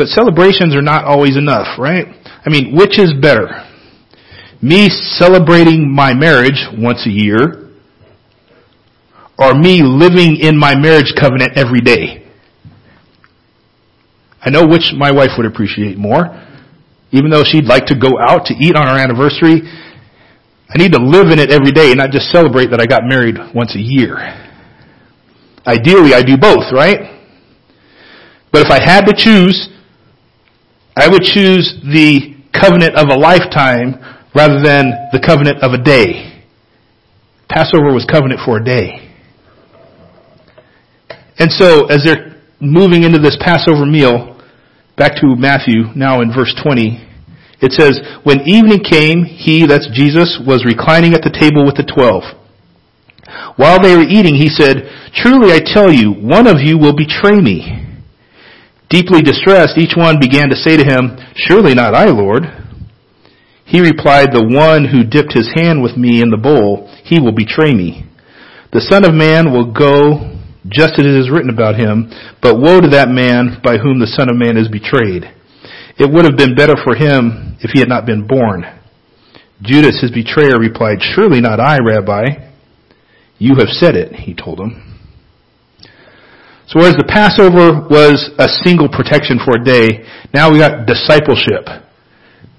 But 0.00 0.08
celebrations 0.08 0.74
are 0.74 0.80
not 0.80 1.04
always 1.04 1.36
enough, 1.36 1.78
right? 1.78 2.06
I 2.08 2.48
mean, 2.48 2.74
which 2.74 2.98
is 2.98 3.12
better? 3.20 3.68
Me 4.62 4.88
celebrating 4.88 5.94
my 5.94 6.14
marriage 6.14 6.56
once 6.72 7.04
a 7.06 7.10
year, 7.10 7.68
or 9.38 9.52
me 9.52 9.82
living 9.84 10.36
in 10.40 10.56
my 10.56 10.74
marriage 10.74 11.12
covenant 11.20 11.52
every 11.54 11.82
day? 11.82 12.26
I 14.40 14.48
know 14.48 14.66
which 14.66 14.94
my 14.96 15.12
wife 15.12 15.32
would 15.36 15.44
appreciate 15.44 15.98
more. 15.98 16.28
Even 17.10 17.30
though 17.30 17.44
she'd 17.44 17.66
like 17.66 17.84
to 17.86 17.94
go 17.94 18.16
out 18.26 18.46
to 18.46 18.54
eat 18.54 18.76
on 18.76 18.88
our 18.88 18.96
anniversary, 18.96 19.60
I 20.70 20.78
need 20.78 20.92
to 20.92 20.98
live 20.98 21.26
in 21.26 21.38
it 21.38 21.50
every 21.50 21.72
day 21.72 21.90
and 21.90 21.98
not 21.98 22.10
just 22.10 22.32
celebrate 22.32 22.70
that 22.70 22.80
I 22.80 22.86
got 22.86 23.02
married 23.04 23.36
once 23.54 23.76
a 23.76 23.80
year. 23.80 24.16
Ideally, 25.66 26.14
I 26.14 26.22
do 26.22 26.38
both, 26.38 26.72
right? 26.72 27.20
But 28.50 28.62
if 28.62 28.70
I 28.70 28.82
had 28.82 29.04
to 29.04 29.12
choose, 29.14 29.68
I 30.96 31.08
would 31.08 31.22
choose 31.22 31.78
the 31.82 32.36
covenant 32.52 32.96
of 32.96 33.08
a 33.08 33.18
lifetime 33.18 33.98
rather 34.34 34.60
than 34.62 34.90
the 35.12 35.20
covenant 35.24 35.62
of 35.62 35.72
a 35.72 35.82
day. 35.82 36.42
Passover 37.48 37.92
was 37.92 38.06
covenant 38.10 38.40
for 38.44 38.58
a 38.58 38.64
day. 38.64 39.10
And 41.38 41.50
so, 41.50 41.86
as 41.86 42.04
they're 42.04 42.42
moving 42.60 43.02
into 43.02 43.18
this 43.18 43.36
Passover 43.40 43.86
meal, 43.86 44.40
back 44.96 45.16
to 45.16 45.34
Matthew, 45.36 45.88
now 45.96 46.20
in 46.20 46.32
verse 46.32 46.54
20, 46.62 47.08
it 47.60 47.72
says, 47.72 48.00
When 48.22 48.40
evening 48.46 48.80
came, 48.84 49.24
he, 49.24 49.66
that's 49.66 49.88
Jesus, 49.92 50.40
was 50.46 50.64
reclining 50.64 51.14
at 51.14 51.22
the 51.22 51.32
table 51.32 51.64
with 51.64 51.76
the 51.76 51.84
twelve. 51.84 52.24
While 53.56 53.80
they 53.80 53.96
were 53.96 54.08
eating, 54.08 54.34
he 54.34 54.48
said, 54.48 54.88
Truly 55.14 55.52
I 55.52 55.60
tell 55.60 55.92
you, 55.92 56.12
one 56.12 56.46
of 56.46 56.60
you 56.60 56.78
will 56.78 56.94
betray 56.94 57.36
me. 57.36 57.89
Deeply 58.90 59.22
distressed, 59.22 59.78
each 59.78 59.94
one 59.96 60.18
began 60.20 60.50
to 60.50 60.56
say 60.56 60.76
to 60.76 60.84
him, 60.84 61.16
Surely 61.36 61.74
not 61.74 61.94
I, 61.94 62.06
Lord. 62.06 62.42
He 63.64 63.80
replied, 63.80 64.34
The 64.34 64.42
one 64.42 64.90
who 64.90 65.06
dipped 65.06 65.32
his 65.32 65.54
hand 65.54 65.80
with 65.80 65.96
me 65.96 66.20
in 66.20 66.30
the 66.30 66.36
bowl, 66.36 66.90
he 67.04 67.20
will 67.20 67.30
betray 67.30 67.72
me. 67.72 68.04
The 68.72 68.82
Son 68.82 69.06
of 69.06 69.14
Man 69.14 69.52
will 69.52 69.70
go 69.72 70.34
just 70.66 70.98
as 70.98 71.06
it 71.06 71.14
is 71.14 71.30
written 71.30 71.50
about 71.50 71.78
him, 71.78 72.10
but 72.42 72.58
woe 72.58 72.80
to 72.80 72.90
that 72.90 73.08
man 73.08 73.62
by 73.62 73.78
whom 73.78 74.02
the 74.02 74.10
Son 74.10 74.28
of 74.28 74.34
Man 74.34 74.58
is 74.58 74.66
betrayed. 74.66 75.22
It 75.96 76.10
would 76.10 76.26
have 76.26 76.36
been 76.36 76.58
better 76.58 76.74
for 76.82 76.98
him 76.98 77.56
if 77.60 77.70
he 77.70 77.78
had 77.78 77.88
not 77.88 78.06
been 78.06 78.26
born. 78.26 78.66
Judas, 79.62 80.00
his 80.02 80.10
betrayer, 80.10 80.58
replied, 80.58 80.98
Surely 81.14 81.40
not 81.40 81.60
I, 81.60 81.78
Rabbi. 81.78 82.50
You 83.38 83.54
have 83.56 83.70
said 83.70 83.94
it, 83.94 84.26
he 84.26 84.34
told 84.34 84.58
him. 84.58 84.89
So 86.70 86.78
whereas 86.78 86.94
the 86.94 87.10
Passover 87.10 87.82
was 87.90 88.30
a 88.38 88.46
single 88.62 88.86
protection 88.86 89.42
for 89.42 89.58
a 89.58 89.64
day, 89.64 90.06
now 90.30 90.54
we 90.54 90.62
got 90.62 90.86
discipleship. 90.86 91.66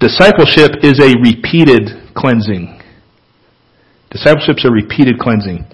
Discipleship 0.04 0.84
is 0.84 1.00
a 1.00 1.16
repeated 1.16 2.12
cleansing. 2.12 2.76
Discipleship's 4.12 4.68
a 4.68 4.70
repeated 4.70 5.16
cleansing. 5.16 5.64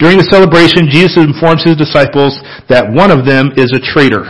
During 0.00 0.16
the 0.16 0.24
celebration, 0.24 0.88
Jesus 0.88 1.20
informs 1.20 1.68
his 1.68 1.76
disciples 1.76 2.32
that 2.72 2.88
one 2.88 3.12
of 3.12 3.28
them 3.28 3.52
is 3.60 3.76
a 3.76 3.82
traitor. 3.92 4.24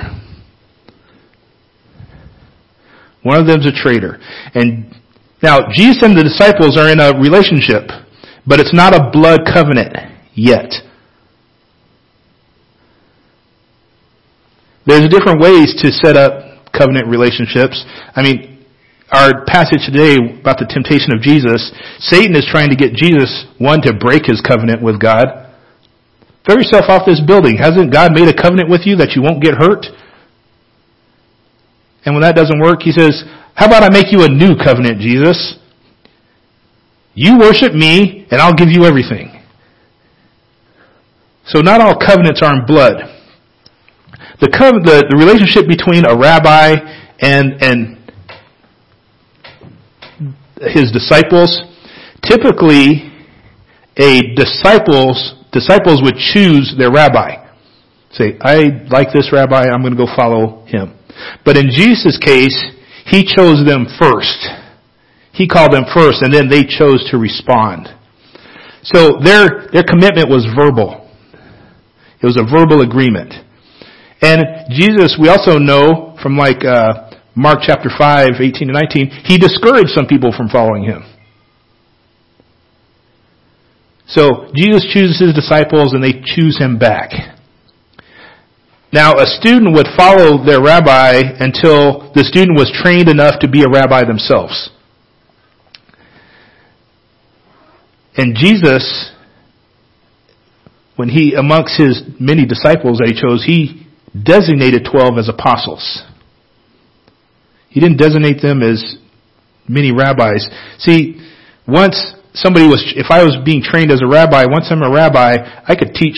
One 3.23 3.39
of 3.39 3.47
them 3.47 3.61
is 3.61 3.67
a 3.71 3.77
traitor. 3.79 4.19
And 4.59 4.91
now, 5.41 5.71
Jesus 5.71 6.03
and 6.03 6.19
the 6.19 6.27
disciples 6.27 6.75
are 6.75 6.91
in 6.91 6.99
a 6.99 7.15
relationship, 7.15 7.95
but 8.43 8.59
it's 8.59 8.75
not 8.75 8.91
a 8.91 9.07
blood 9.15 9.47
covenant 9.47 9.95
yet. 10.35 10.88
There's 14.89 15.05
different 15.13 15.45
ways 15.45 15.77
to 15.85 15.93
set 15.93 16.17
up 16.17 16.73
covenant 16.73 17.13
relationships. 17.13 17.85
I 18.17 18.25
mean, 18.25 18.65
our 19.13 19.45
passage 19.45 19.85
today 19.85 20.17
about 20.17 20.57
the 20.57 20.65
temptation 20.65 21.13
of 21.13 21.21
Jesus, 21.21 21.61
Satan 22.01 22.33
is 22.33 22.49
trying 22.49 22.73
to 22.73 22.77
get 22.77 22.97
Jesus, 22.97 23.29
one, 23.61 23.85
to 23.85 23.93
break 23.93 24.25
his 24.25 24.41
covenant 24.41 24.81
with 24.81 24.97
God. 24.97 25.53
Throw 26.49 26.57
yourself 26.57 26.89
off 26.89 27.05
this 27.05 27.21
building. 27.21 27.61
Hasn't 27.61 27.93
God 27.93 28.17
made 28.17 28.33
a 28.33 28.37
covenant 28.37 28.73
with 28.73 28.89
you 28.89 28.97
that 28.97 29.13
you 29.13 29.21
won't 29.21 29.45
get 29.45 29.61
hurt? 29.61 29.85
And 32.09 32.17
when 32.17 32.25
that 32.25 32.33
doesn't 32.33 32.57
work, 32.57 32.81
he 32.81 32.93
says, 32.93 33.29
how 33.53 33.69
about 33.69 33.85
I 33.85 33.93
make 33.93 34.09
you 34.09 34.25
a 34.25 34.33
new 34.33 34.57
covenant, 34.57 35.05
Jesus? 35.05 35.61
You 37.13 37.37
worship 37.37 37.77
me 37.77 38.25
and 38.31 38.41
I'll 38.41 38.57
give 38.57 38.73
you 38.73 38.89
everything. 38.89 39.37
So 41.45 41.61
not 41.61 41.83
all 41.83 42.01
covenants 42.01 42.41
are 42.41 42.57
in 42.57 42.65
blood 42.65 43.18
the, 44.41 44.49
the, 44.49 45.07
the 45.11 45.17
relationship 45.17 45.67
between 45.67 46.07
a 46.07 46.17
rabbi 46.17 46.75
and, 47.21 47.63
and 47.63 47.99
his 50.61 50.91
disciples, 50.93 51.63
typically 52.23 53.11
a 53.97 54.35
disciples, 54.35 55.35
disciples 55.53 56.03
would 56.03 56.17
choose 56.17 56.75
their 56.79 56.91
rabbi. 56.91 57.47
Say, 58.13 58.39
I 58.41 58.87
like 58.91 59.09
this 59.13 59.31
rabbi, 59.33 59.69
I'm 59.69 59.83
going 59.83 59.95
to 59.95 59.99
go 59.99 60.11
follow 60.15 60.65
him. 60.67 60.95
But 61.45 61.57
in 61.57 61.71
Jesus' 61.71 62.19
case, 62.19 62.57
he 63.07 63.25
chose 63.25 63.67
them 63.67 63.87
first. 63.99 64.47
He 65.33 65.49
called 65.49 65.73
them 65.73 65.85
first 65.93 66.23
and 66.23 66.33
then 66.33 66.49
they 66.49 66.63
chose 66.63 67.07
to 67.11 67.19
respond. 67.19 67.89
So 68.83 69.19
their, 69.23 69.69
their 69.73 69.83
commitment 69.83 70.29
was 70.29 70.47
verbal. 70.57 71.11
It 72.23 72.27
was 72.27 72.37
a 72.37 72.45
verbal 72.45 72.83
agreement. 72.83 73.35
And 74.21 74.67
Jesus, 74.71 75.17
we 75.21 75.29
also 75.29 75.59
know 75.59 76.17
from 76.23 76.37
like 76.37 76.65
uh, 76.65 77.11
Mark 77.37 77.61
chapter 77.63 77.89
5, 77.97 78.31
18 78.41 78.69
to 78.69 78.73
19, 78.73 79.11
he 79.25 79.39
discouraged 79.39 79.91
some 79.91 80.07
people 80.07 80.33
from 80.37 80.49
following 80.49 80.85
him. 80.85 81.03
So 84.09 84.51
Jesus 84.55 84.89
chooses 84.93 85.21
his 85.21 85.35
disciples 85.35 85.93
and 85.93 86.03
they 86.03 86.15
choose 86.25 86.59
him 86.59 86.79
back. 86.79 87.11
Now 88.93 89.19
a 89.19 89.27
student 89.27 89.75
would 89.75 89.87
follow 89.97 90.45
their 90.45 90.63
rabbi 90.63 91.21
until 91.39 92.11
the 92.15 92.25
student 92.25 92.59
was 92.59 92.73
trained 92.83 93.09
enough 93.09 93.41
to 93.41 93.49
be 93.49 93.63
a 93.63 93.69
rabbi 93.69 94.05
themselves. 94.05 94.71
And 98.17 98.35
Jesus, 98.35 99.13
when 100.97 101.09
he, 101.09 101.35
amongst 101.35 101.79
his 101.79 102.03
many 102.19 102.47
disciples 102.47 102.99
that 102.99 103.07
he 103.07 103.21
chose, 103.21 103.45
he 103.45 103.87
designated 104.13 104.87
12 104.91 105.19
as 105.19 105.29
apostles. 105.29 106.03
He 107.69 107.81
didn't 107.81 107.99
designate 107.99 108.41
them 108.41 108.63
as 108.63 108.97
many 109.69 109.93
rabbis. 109.93 110.49
See, 110.79 111.21
once 111.67 112.15
somebody 112.33 112.67
was, 112.67 112.83
if 112.97 113.11
I 113.11 113.23
was 113.23 113.37
being 113.45 113.63
trained 113.63 113.91
as 113.91 114.01
a 114.01 114.09
rabbi, 114.09 114.45
once 114.49 114.67
I'm 114.71 114.83
a 114.83 114.91
rabbi, 114.91 115.37
I 115.67 115.75
could 115.77 115.95
teach 115.95 116.17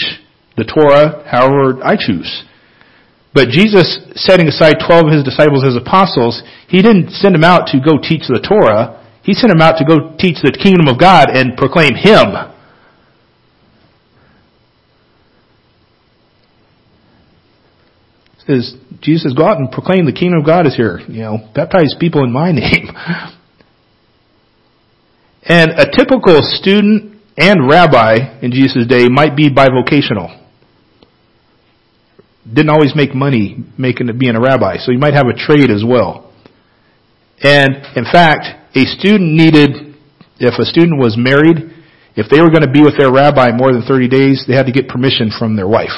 the 0.57 0.65
Torah 0.65 1.27
however 1.27 1.83
I 1.83 1.97
choose. 1.97 2.45
But 3.33 3.49
Jesus, 3.49 3.99
setting 4.15 4.49
aside 4.49 4.83
12 4.85 5.07
of 5.07 5.13
his 5.13 5.25
disciples 5.25 5.65
as 5.67 5.77
apostles, 5.77 6.43
he 6.69 6.83
didn't 6.83 7.11
send 7.11 7.35
them 7.35 7.45
out 7.45 7.71
to 7.71 7.79
go 7.79 7.99
teach 7.99 8.27
the 8.27 8.43
Torah. 8.43 8.99
He 9.23 9.35
sent 9.35 9.51
them 9.51 9.63
out 9.63 9.79
to 9.79 9.85
go 9.85 10.17
teach 10.19 10.43
the 10.43 10.51
kingdom 10.51 10.89
of 10.89 10.99
God 10.99 11.31
and 11.31 11.57
proclaim 11.57 11.95
Him. 11.95 12.35
Is 18.51 18.75
Jesus 19.01 19.23
says, 19.23 19.33
go 19.35 19.45
out 19.45 19.57
and 19.57 19.71
proclaim 19.71 20.05
the 20.05 20.13
kingdom 20.13 20.41
of 20.41 20.47
God 20.47 20.67
is 20.67 20.77
here. 20.77 21.01
You 21.09 21.23
know, 21.23 21.51
baptize 21.55 21.95
people 21.99 22.23
in 22.25 22.33
my 22.33 22.53
name. 22.53 22.89
and 25.43 25.71
a 25.73 25.87
typical 25.97 26.39
student 26.43 27.21
and 27.37 27.69
rabbi 27.69 28.39
in 28.43 28.53
Jesus' 28.53 28.87
day 28.87 29.09
might 29.09 29.37
be 29.37 29.49
bivocational. 29.49 30.37
Didn't 32.45 32.71
always 32.71 32.93
make 32.95 33.15
money 33.15 33.65
making 33.79 34.09
it 34.09 34.19
being 34.19 34.35
a 34.35 34.41
rabbi, 34.41 34.77
so 34.79 34.93
you 34.93 34.99
might 34.99 35.15
have 35.15 35.27
a 35.27 35.35
trade 35.35 35.71
as 35.71 35.85
well. 35.87 36.33
And 37.43 37.71
in 37.97 38.05
fact, 38.05 38.77
a 38.77 38.85
student 38.85 39.33
needed, 39.33 39.97
if 40.39 40.59
a 40.59 40.65
student 40.65 40.99
was 40.99 41.17
married, 41.17 41.73
if 42.17 42.29
they 42.29 42.41
were 42.41 42.51
going 42.51 42.67
to 42.67 42.71
be 42.71 42.83
with 42.83 42.99
their 42.99 43.13
rabbi 43.13 43.53
more 43.53 43.73
than 43.73 43.83
30 43.83 44.09
days, 44.09 44.45
they 44.47 44.55
had 44.55 44.67
to 44.67 44.73
get 44.73 44.89
permission 44.89 45.31
from 45.37 45.57
their 45.57 45.69
wife. 45.69 45.97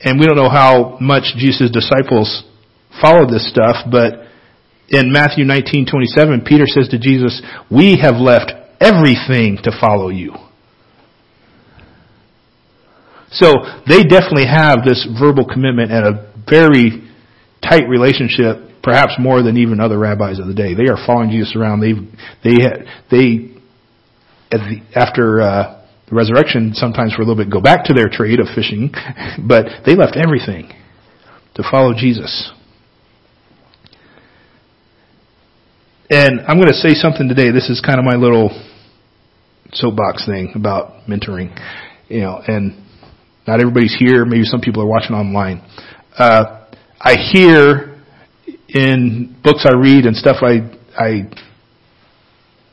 And 0.00 0.20
we 0.20 0.26
don't 0.26 0.36
know 0.36 0.50
how 0.50 0.98
much 1.00 1.34
Jesus' 1.36 1.70
disciples 1.70 2.44
followed 3.00 3.30
this 3.30 3.48
stuff, 3.48 3.76
but 3.90 4.26
in 4.88 5.12
Matthew 5.12 5.44
19:27, 5.44 6.42
Peter 6.44 6.66
says 6.66 6.88
to 6.88 6.98
Jesus, 6.98 7.42
"We 7.70 7.96
have 7.96 8.16
left 8.16 8.52
everything 8.80 9.58
to 9.58 9.72
follow 9.72 10.08
you." 10.08 10.34
So 13.30 13.52
they 13.86 14.02
definitely 14.04 14.46
have 14.46 14.84
this 14.84 15.04
verbal 15.18 15.44
commitment 15.44 15.90
and 15.90 16.06
a 16.06 16.26
very 16.48 17.02
tight 17.62 17.88
relationship, 17.88 18.82
perhaps 18.82 19.14
more 19.18 19.42
than 19.42 19.56
even 19.56 19.80
other 19.80 19.98
rabbis 19.98 20.38
of 20.38 20.46
the 20.46 20.54
day. 20.54 20.74
They 20.74 20.88
are 20.88 20.96
following 21.06 21.30
Jesus 21.30 21.56
around. 21.56 21.80
They 21.80 21.94
they 22.44 22.56
they 23.10 23.50
after 24.94 25.40
uh, 25.40 25.75
the 26.08 26.14
resurrection 26.14 26.72
sometimes 26.74 27.14
for 27.14 27.22
a 27.22 27.24
little 27.24 27.42
bit 27.42 27.50
go 27.50 27.60
back 27.60 27.84
to 27.86 27.94
their 27.94 28.08
trade 28.08 28.40
of 28.40 28.46
fishing, 28.54 28.92
but 29.48 29.66
they 29.84 29.94
left 29.94 30.16
everything 30.16 30.72
to 31.54 31.62
follow 31.70 31.92
Jesus. 31.94 32.52
And 36.08 36.40
I'm 36.46 36.56
going 36.58 36.68
to 36.68 36.74
say 36.74 36.94
something 36.94 37.28
today. 37.28 37.50
This 37.50 37.68
is 37.68 37.82
kind 37.84 37.98
of 37.98 38.04
my 38.04 38.14
little 38.14 38.50
soapbox 39.72 40.24
thing 40.24 40.52
about 40.54 41.06
mentoring, 41.08 41.50
you 42.08 42.20
know, 42.20 42.40
and 42.46 42.84
not 43.46 43.60
everybody's 43.60 43.96
here. 43.98 44.24
Maybe 44.24 44.44
some 44.44 44.60
people 44.60 44.82
are 44.82 44.86
watching 44.86 45.16
online. 45.16 45.62
uh, 46.16 46.66
I 47.00 47.16
hear 47.32 48.00
in 48.68 49.36
books 49.42 49.66
I 49.66 49.76
read 49.76 50.06
and 50.06 50.16
stuff 50.16 50.36
I 50.42 50.70
I 50.96 51.30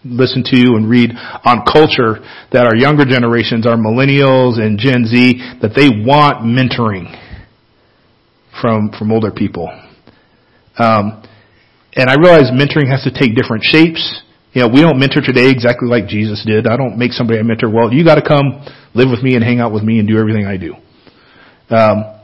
listen 0.04 0.44
to 0.44 0.76
and 0.76 0.90
read 0.90 1.12
on 1.46 1.64
culture 1.66 2.20
that 2.52 2.66
our 2.66 2.76
younger 2.76 3.06
generations, 3.06 3.66
our 3.66 3.78
millennials 3.78 4.60
and 4.60 4.78
Gen 4.78 5.06
Z, 5.06 5.60
that 5.62 5.72
they 5.76 5.90
want 5.90 6.44
mentoring 6.44 7.08
from 8.62 8.92
from 8.98 9.12
older 9.12 9.32
people. 9.32 9.68
Um, 10.78 11.24
and 11.96 12.10
I 12.10 12.16
realize 12.16 12.50
mentoring 12.52 12.90
has 12.90 13.04
to 13.04 13.12
take 13.12 13.36
different 13.36 13.64
shapes. 13.64 14.22
You 14.54 14.62
know, 14.62 14.68
we 14.68 14.82
don't 14.82 15.00
mentor 15.00 15.22
today 15.22 15.50
exactly 15.50 15.88
like 15.88 16.08
Jesus 16.08 16.44
did. 16.46 16.68
I 16.68 16.78
don't 16.78 16.98
make 16.98 17.12
somebody 17.12 17.40
a 17.40 17.44
mentor. 17.44 17.70
Well, 17.70 17.94
you 17.94 18.04
got 18.04 18.16
to 18.16 18.28
come 18.28 18.66
live 18.94 19.10
with 19.10 19.24
me 19.24 19.36
and 19.36 19.44
hang 19.44 19.60
out 19.60 19.74
with 19.74 19.84
me 19.84 20.00
and 20.00 20.08
do 20.08 20.18
everything 20.18 20.46
I 20.46 20.58
do. 20.58 20.76
Um, 21.70 22.20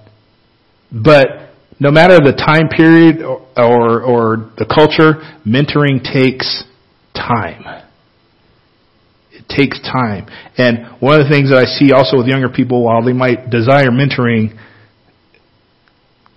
but 0.91 1.49
no 1.79 1.91
matter 1.91 2.19
the 2.19 2.33
time 2.33 2.69
period 2.69 3.23
or, 3.23 3.47
or, 3.57 4.01
or 4.01 4.51
the 4.57 4.65
culture, 4.65 5.21
mentoring 5.45 6.03
takes 6.03 6.63
time. 7.19 7.83
It 9.31 9.45
takes 9.47 9.79
time. 9.81 10.27
And 10.57 10.99
one 11.01 11.19
of 11.19 11.27
the 11.27 11.29
things 11.29 11.51
that 11.51 11.59
I 11.59 11.67
see 11.67 11.91
also 11.91 12.17
with 12.17 12.27
younger 12.27 12.49
people, 12.49 12.83
while 12.83 13.03
they 13.03 13.13
might 13.13 13.49
desire 13.49 13.91
mentoring, 13.91 14.57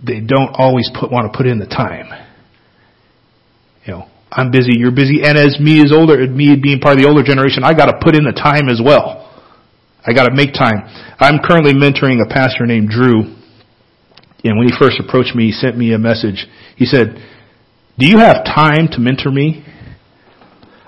they 0.03 0.19
don't 0.19 0.51
always 0.53 0.91
put, 0.91 1.11
want 1.11 1.31
to 1.31 1.35
put 1.35 1.47
in 1.47 1.59
the 1.59 1.65
time. 1.65 2.11
You 3.85 3.93
know, 3.93 4.03
I'm 4.31 4.51
busy, 4.51 4.75
you're 4.75 4.91
busy, 4.91 5.23
and 5.23 5.37
as 5.37 5.59
me 5.59 5.79
as 5.79 5.91
older, 5.91 6.19
me 6.27 6.55
being 6.61 6.79
part 6.79 6.97
of 6.97 7.01
the 7.01 7.07
older 7.07 7.23
generation, 7.23 7.63
I 7.63 7.73
gotta 7.73 7.99
put 8.01 8.15
in 8.15 8.23
the 8.23 8.35
time 8.35 8.67
as 8.67 8.81
well. 8.83 9.31
I 10.05 10.13
gotta 10.13 10.35
make 10.35 10.53
time. 10.53 10.83
I'm 11.19 11.39
currently 11.39 11.73
mentoring 11.73 12.19
a 12.19 12.27
pastor 12.27 12.65
named 12.65 12.89
Drew, 12.89 13.35
and 14.43 14.57
when 14.57 14.67
he 14.67 14.73
first 14.77 14.99
approached 14.99 15.35
me, 15.35 15.47
he 15.47 15.51
sent 15.51 15.77
me 15.77 15.93
a 15.93 15.99
message. 15.99 16.47
He 16.75 16.85
said, 16.85 17.15
do 17.97 18.07
you 18.07 18.17
have 18.17 18.43
time 18.43 18.87
to 18.93 18.99
mentor 18.99 19.31
me? 19.31 19.63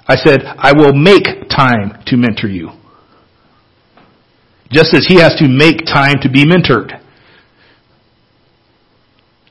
I 0.07 0.15
said, 0.15 0.41
I 0.43 0.74
will 0.74 0.93
make 0.93 1.50
time 1.50 2.03
to 2.07 2.17
mentor 2.17 2.47
you. 2.47 2.69
Just 4.71 4.93
as 4.93 5.05
he 5.07 5.19
has 5.19 5.35
to 5.39 5.47
make 5.47 5.85
time 5.85 6.15
to 6.21 6.29
be 6.29 6.45
mentored. 6.45 6.91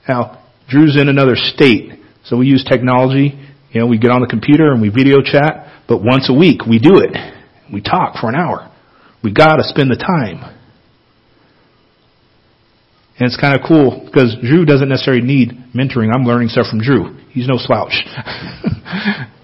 Now, 0.08 0.44
Drew's 0.68 1.00
in 1.00 1.08
another 1.08 1.34
state, 1.34 1.92
so 2.24 2.36
we 2.36 2.46
use 2.46 2.64
technology. 2.68 3.38
You 3.70 3.80
know, 3.80 3.86
we 3.86 3.98
get 3.98 4.10
on 4.10 4.20
the 4.20 4.26
computer 4.26 4.70
and 4.72 4.80
we 4.80 4.90
video 4.90 5.20
chat, 5.22 5.82
but 5.88 6.02
once 6.02 6.28
a 6.30 6.34
week 6.34 6.66
we 6.68 6.78
do 6.78 6.98
it. 6.98 7.16
We 7.72 7.80
talk 7.80 8.18
for 8.20 8.28
an 8.28 8.34
hour. 8.34 8.70
We 9.22 9.32
gotta 9.32 9.64
spend 9.64 9.90
the 9.90 9.96
time. 9.96 10.54
And 13.18 13.28
it's 13.28 13.36
kind 13.40 13.58
of 13.58 13.66
cool 13.66 14.02
because 14.04 14.36
Drew 14.42 14.64
doesn't 14.64 14.88
necessarily 14.88 15.22
need 15.22 15.52
mentoring. 15.74 16.10
I'm 16.14 16.24
learning 16.24 16.48
stuff 16.48 16.66
from 16.68 16.80
Drew. 16.80 17.16
He's 17.30 17.48
no 17.48 17.56
slouch. 17.56 17.94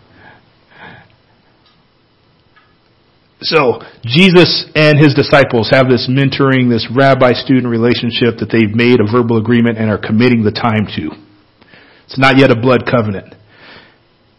So, 3.43 3.81
Jesus 4.05 4.69
and 4.75 4.99
his 4.99 5.15
disciples 5.15 5.71
have 5.71 5.89
this 5.89 6.09
mentoring, 6.11 6.69
this 6.69 6.87
rabbi-student 6.95 7.67
relationship 7.67 8.37
that 8.41 8.53
they've 8.53 8.75
made 8.75 9.01
a 9.01 9.11
verbal 9.11 9.39
agreement 9.39 9.79
and 9.79 9.91
are 9.91 9.99
committing 9.99 10.45
the 10.45 10.53
time 10.53 10.85
to. 10.97 11.17
It's 12.05 12.19
not 12.19 12.37
yet 12.37 12.51
a 12.51 12.57
blood 12.57 12.85
covenant. 12.85 13.35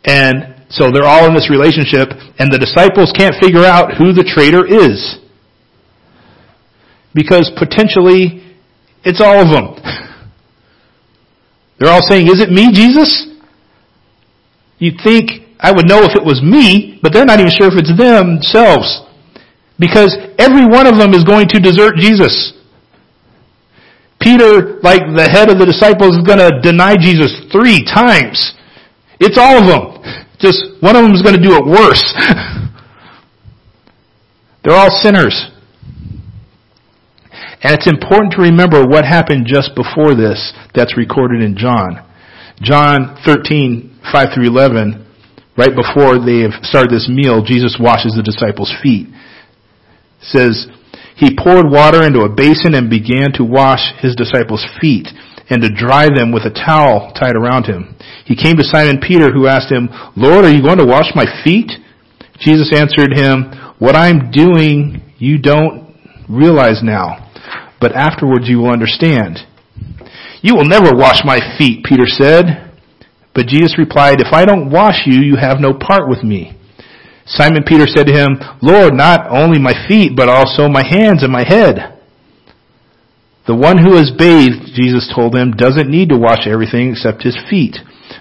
And 0.05 0.65
so 0.69 0.91
they're 0.91 1.05
all 1.05 1.25
in 1.25 1.33
this 1.33 1.49
relationship 1.49 2.09
and 2.37 2.51
the 2.51 2.59
disciples 2.59 3.11
can't 3.17 3.35
figure 3.41 3.65
out 3.65 3.97
who 3.97 4.13
the 4.13 4.23
traitor 4.23 4.65
is. 4.65 5.17
Because 7.13 7.51
potentially 7.57 8.55
it's 9.03 9.21
all 9.21 9.41
of 9.41 9.49
them. 9.49 9.75
They're 11.79 11.91
all 11.91 12.07
saying, 12.07 12.27
is 12.27 12.39
it 12.39 12.51
me, 12.51 12.71
Jesus? 12.71 13.27
You'd 14.77 15.01
think 15.03 15.40
I 15.61 15.71
would 15.71 15.87
know 15.87 16.01
if 16.01 16.15
it 16.17 16.25
was 16.25 16.41
me, 16.41 16.99
but 17.03 17.13
they're 17.13 17.25
not 17.25 17.39
even 17.39 17.51
sure 17.53 17.67
if 17.69 17.77
it's 17.77 17.95
themselves. 17.95 19.05
Because 19.77 20.17
every 20.37 20.65
one 20.65 20.87
of 20.87 20.97
them 20.97 21.13
is 21.13 21.23
going 21.23 21.47
to 21.49 21.59
desert 21.59 21.95
Jesus. 21.97 22.53
Peter, 24.19 24.81
like 24.81 25.01
the 25.15 25.29
head 25.29 25.49
of 25.49 25.57
the 25.57 25.65
disciples, 25.65 26.17
is 26.17 26.25
going 26.25 26.41
to 26.41 26.61
deny 26.61 26.97
Jesus 26.97 27.45
three 27.51 27.85
times. 27.85 28.53
It's 29.19 29.37
all 29.37 29.61
of 29.61 29.65
them. 29.69 30.01
Just 30.39 30.65
one 30.81 30.95
of 30.95 31.03
them 31.05 31.13
is 31.13 31.21
going 31.21 31.37
to 31.37 31.41
do 31.41 31.53
it 31.53 31.65
worse. 31.65 32.01
They're 34.63 34.77
all 34.77 34.89
sinners. 35.01 35.49
And 37.63 37.73
it's 37.73 37.87
important 37.87 38.33
to 38.33 38.41
remember 38.41 38.85
what 38.85 39.05
happened 39.05 39.45
just 39.45 39.75
before 39.75 40.15
this 40.15 40.53
that's 40.73 40.97
recorded 40.97 41.43
in 41.43 41.55
John. 41.55 42.05
John 42.61 43.17
13, 43.25 43.99
5 44.11 44.27
through 44.33 44.47
11 44.47 45.05
right 45.57 45.75
before 45.75 46.19
they 46.19 46.41
have 46.41 46.63
started 46.63 46.91
this 46.91 47.09
meal, 47.09 47.43
Jesus 47.43 47.77
washes 47.79 48.15
the 48.15 48.23
disciples' 48.23 48.73
feet. 48.81 49.07
It 49.07 50.27
says, 50.31 50.67
He 51.15 51.37
poured 51.37 51.69
water 51.69 52.03
into 52.03 52.21
a 52.21 52.33
basin 52.33 52.75
and 52.75 52.89
began 52.89 53.33
to 53.35 53.43
wash 53.43 53.81
his 53.99 54.15
disciples' 54.15 54.65
feet 54.79 55.07
and 55.49 55.61
to 55.61 55.69
dry 55.69 56.07
them 56.07 56.31
with 56.31 56.43
a 56.43 56.53
towel 56.53 57.11
tied 57.11 57.35
around 57.35 57.65
him. 57.65 57.95
He 58.25 58.35
came 58.35 58.55
to 58.55 58.63
Simon 58.63 59.01
Peter 59.01 59.31
who 59.31 59.47
asked 59.47 59.71
him, 59.71 59.89
Lord, 60.15 60.45
are 60.45 60.51
you 60.51 60.63
going 60.63 60.79
to 60.79 60.87
wash 60.87 61.11
my 61.13 61.25
feet? 61.43 61.71
Jesus 62.39 62.71
answered 62.73 63.11
him, 63.13 63.51
what 63.81 63.95
I'm 63.95 64.29
doing 64.29 65.01
you 65.17 65.39
don't 65.41 65.95
realize 66.29 66.81
now, 66.83 67.31
but 67.81 67.93
afterwards 67.93 68.47
you 68.47 68.59
will 68.59 68.69
understand. 68.69 69.39
You 70.43 70.55
will 70.55 70.65
never 70.65 70.95
wash 70.95 71.25
my 71.25 71.39
feet, 71.57 71.83
Peter 71.83 72.05
said. 72.05 72.70
But 73.33 73.47
Jesus 73.47 73.77
replied, 73.77 74.19
If 74.19 74.33
I 74.33 74.45
don't 74.45 74.71
wash 74.71 75.03
you, 75.05 75.21
you 75.21 75.35
have 75.37 75.59
no 75.59 75.73
part 75.73 76.09
with 76.09 76.23
me. 76.23 76.57
Simon 77.25 77.63
Peter 77.65 77.87
said 77.87 78.07
to 78.07 78.13
him, 78.13 78.37
Lord, 78.61 78.93
not 78.93 79.29
only 79.29 79.59
my 79.59 79.73
feet, 79.87 80.13
but 80.15 80.27
also 80.27 80.67
my 80.67 80.83
hands 80.85 81.23
and 81.23 81.31
my 81.31 81.45
head. 81.47 81.99
The 83.47 83.55
one 83.55 83.77
who 83.77 83.97
is 83.97 84.11
bathed, 84.11 84.75
Jesus 84.75 85.11
told 85.15 85.35
him, 85.35 85.51
doesn't 85.51 85.89
need 85.89 86.09
to 86.09 86.17
wash 86.17 86.45
everything 86.45 86.91
except 86.91 87.23
his 87.23 87.37
feet, 87.49 87.77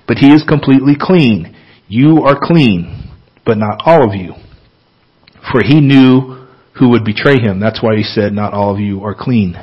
but 0.07 0.19
he 0.19 0.33
is 0.33 0.45
completely 0.47 0.95
clean. 0.99 1.57
You 1.89 2.23
are 2.23 2.39
clean, 2.41 3.11
but 3.45 3.59
not 3.59 3.83
all 3.85 4.09
of 4.09 4.15
you. 4.15 4.35
For 5.53 5.63
he 5.63 5.81
knew 5.81 6.47
who 6.79 6.91
would 6.91 7.05
betray 7.05 7.39
him. 7.39 7.61
That's 7.61 7.83
why 7.83 7.97
he 7.97 8.03
said, 8.03 8.33
not 8.33 8.55
all 8.55 8.73
of 8.73 8.81
you 8.81 9.03
are 9.05 9.15
clean. 9.15 9.57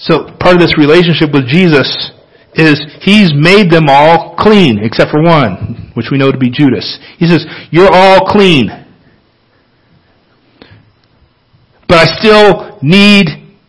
So 0.00 0.32
part 0.40 0.56
of 0.56 0.60
this 0.60 0.76
relationship 0.78 1.32
with 1.32 1.46
Jesus 1.46 2.10
is 2.54 2.80
he's 3.02 3.32
made 3.34 3.70
them 3.70 3.86
all 3.88 4.34
clean 4.36 4.78
except 4.82 5.10
for 5.10 5.22
one, 5.22 5.92
which 5.94 6.06
we 6.10 6.18
know 6.18 6.32
to 6.32 6.38
be 6.38 6.50
Judas. 6.50 6.98
He 7.18 7.26
says, 7.26 7.44
you're 7.70 7.92
all 7.92 8.26
clean. 8.26 8.68
But 11.86 11.98
I 11.98 12.16
still 12.18 12.78
need 12.82 13.26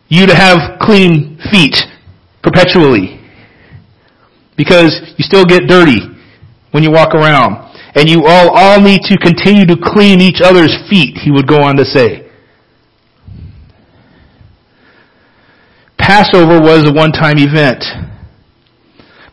you 0.08 0.26
to 0.26 0.34
have 0.34 0.78
clean 0.80 1.38
feet 1.50 1.76
perpetually. 2.42 3.20
Because 4.56 5.14
you 5.18 5.24
still 5.24 5.44
get 5.44 5.68
dirty 5.68 6.00
when 6.70 6.82
you 6.82 6.90
walk 6.90 7.14
around. 7.14 7.70
And 7.94 8.08
you 8.08 8.24
all, 8.24 8.50
all 8.50 8.80
need 8.80 9.02
to 9.02 9.18
continue 9.18 9.66
to 9.66 9.76
clean 9.76 10.20
each 10.20 10.40
other's 10.42 10.74
feet, 10.88 11.18
he 11.18 11.30
would 11.30 11.46
go 11.46 11.62
on 11.62 11.76
to 11.76 11.84
say. 11.84 12.31
Passover 16.02 16.60
was 16.60 16.84
a 16.84 16.92
one-time 16.92 17.38
event. 17.38 17.78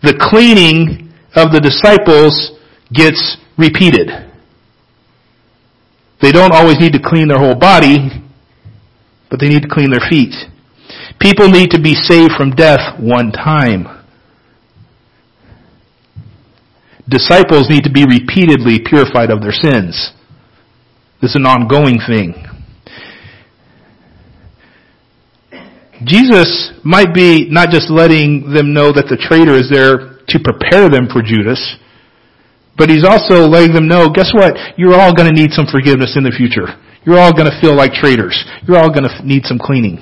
The 0.04 0.14
cleaning 0.22 1.12
of 1.36 1.52
the 1.52 1.60
disciples 1.60 2.52
gets 2.94 3.38
repeated. 3.58 4.08
They 6.22 6.32
don't 6.32 6.54
always 6.54 6.80
need 6.80 6.94
to 6.94 7.02
clean 7.04 7.28
their 7.28 7.40
whole 7.40 7.56
body, 7.56 8.22
but 9.32 9.40
they 9.40 9.50
need 9.50 9.64
to 9.64 9.68
clean 9.68 9.90
their 9.90 10.08
feet. 10.10 10.36
People 11.20 11.50
need 11.50 11.72
to 11.72 11.82
be 11.82 11.96
saved 11.96 12.34
from 12.38 12.52
death 12.52 13.00
one 13.00 13.32
time. 13.32 14.06
Disciples 17.10 17.68
need 17.68 17.84
to 17.84 17.92
be 17.92 18.06
repeatedly 18.06 18.80
purified 18.86 19.32
of 19.32 19.42
their 19.42 19.52
sins. 19.52 20.14
This 21.20 21.32
is 21.32 21.36
an 21.36 21.48
ongoing 21.48 21.98
thing. 22.06 22.46
Jesus 26.06 26.72
might 26.84 27.14
be 27.14 27.50
not 27.50 27.70
just 27.70 27.90
letting 27.90 28.54
them 28.54 28.74
know 28.74 28.92
that 28.92 29.08
the 29.12 29.18
traitor 29.18 29.56
is 29.56 29.70
there 29.70 30.24
to 30.28 30.38
prepare 30.40 30.90
them 30.90 31.08
for 31.12 31.22
Judas, 31.22 31.60
but 32.78 32.90
he's 32.90 33.04
also 33.04 33.44
letting 33.44 33.74
them 33.74 33.88
know, 33.88 34.10
guess 34.10 34.32
what? 34.34 34.56
You're 34.78 34.96
all 34.96 35.14
going 35.14 35.28
to 35.28 35.36
need 35.36 35.52
some 35.52 35.66
forgiveness 35.70 36.16
in 36.16 36.24
the 36.24 36.32
future. 36.32 36.80
You're 37.06 37.20
all 37.20 37.34
going 37.34 37.52
to 37.52 37.60
feel 37.60 37.76
like 37.76 37.92
traitors. 37.92 38.38
You're 38.68 38.78
all 38.78 38.92
going 38.92 39.04
to 39.04 39.26
need 39.26 39.44
some 39.44 39.60
cleaning. 39.60 40.00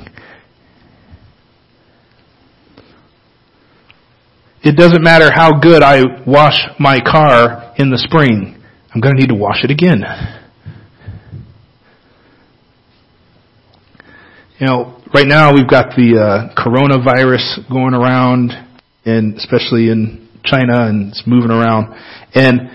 It 4.63 4.75
doesn't 4.75 5.01
matter 5.01 5.31
how 5.33 5.59
good 5.59 5.81
I 5.81 6.03
wash 6.27 6.59
my 6.79 6.99
car 6.99 7.73
in 7.77 7.89
the 7.89 7.97
spring. 7.97 8.61
I'm 8.93 9.01
going 9.01 9.15
to 9.15 9.21
need 9.21 9.29
to 9.29 9.35
wash 9.35 9.63
it 9.63 9.71
again. 9.71 10.03
You 14.59 14.67
know, 14.67 14.96
right 15.13 15.27
now 15.27 15.53
we've 15.53 15.69
got 15.69 15.95
the 15.95 16.17
uh, 16.19 16.53
coronavirus 16.55 17.69
going 17.69 17.93
around, 17.93 18.51
and 19.05 19.35
especially 19.35 19.89
in 19.89 20.27
China, 20.43 20.87
and 20.87 21.09
it's 21.09 21.23
moving 21.25 21.51
around. 21.51 21.93
And 22.33 22.69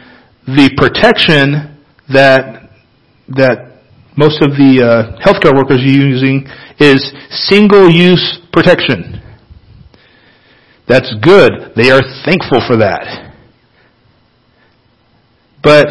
the 0.47 0.73
protection 0.77 1.79
that 2.13 2.71
that 3.29 3.81
most 4.17 4.43
of 4.43 4.51
the 4.51 4.83
uh, 4.85 5.19
healthcare 5.25 5.57
workers 5.57 5.79
are 5.79 5.89
using 5.89 6.47
is 6.79 7.01
single-use 7.49 8.41
protection. 8.53 9.23
That's 10.87 11.15
good. 11.23 11.73
They 11.77 11.91
are 11.91 12.03
thankful 12.25 12.61
for 12.67 12.77
that. 12.79 13.33
But 15.63 15.87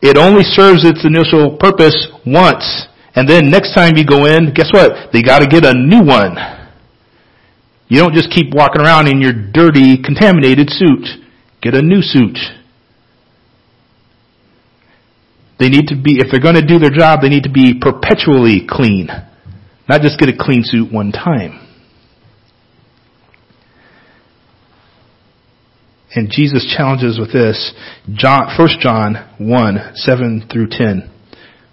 it 0.00 0.16
only 0.16 0.44
serves 0.44 0.86
its 0.86 1.04
initial 1.04 1.58
purpose 1.58 2.08
once. 2.24 2.86
And 3.14 3.28
then 3.28 3.50
next 3.50 3.74
time 3.74 3.96
you 3.96 4.06
go 4.06 4.26
in, 4.26 4.52
guess 4.54 4.70
what? 4.72 5.12
They 5.12 5.22
gotta 5.22 5.46
get 5.46 5.64
a 5.64 5.74
new 5.74 6.04
one. 6.04 6.36
You 7.88 8.00
don't 8.00 8.14
just 8.14 8.30
keep 8.30 8.52
walking 8.52 8.82
around 8.82 9.08
in 9.08 9.20
your 9.20 9.32
dirty, 9.32 9.96
contaminated 10.02 10.68
suit. 10.70 11.08
Get 11.62 11.74
a 11.74 11.82
new 11.82 12.02
suit. 12.02 12.38
They 15.58 15.68
need 15.68 15.88
to 15.88 15.96
be, 15.96 16.20
if 16.20 16.28
they're 16.30 16.40
going 16.40 16.54
to 16.54 16.64
do 16.64 16.78
their 16.78 16.90
job, 16.90 17.20
they 17.20 17.28
need 17.28 17.42
to 17.42 17.52
be 17.52 17.74
perpetually 17.80 18.64
clean. 18.68 19.08
Not 19.88 20.02
just 20.02 20.18
get 20.18 20.28
a 20.28 20.36
clean 20.38 20.62
suit 20.62 20.92
one 20.92 21.10
time. 21.10 21.64
And 26.14 26.30
Jesus 26.30 26.72
challenges 26.76 27.18
with 27.18 27.32
this, 27.32 27.74
John, 28.12 28.54
1 28.56 28.68
John 28.80 29.34
1, 29.38 29.92
7 29.94 30.48
through 30.50 30.68
10. 30.70 31.10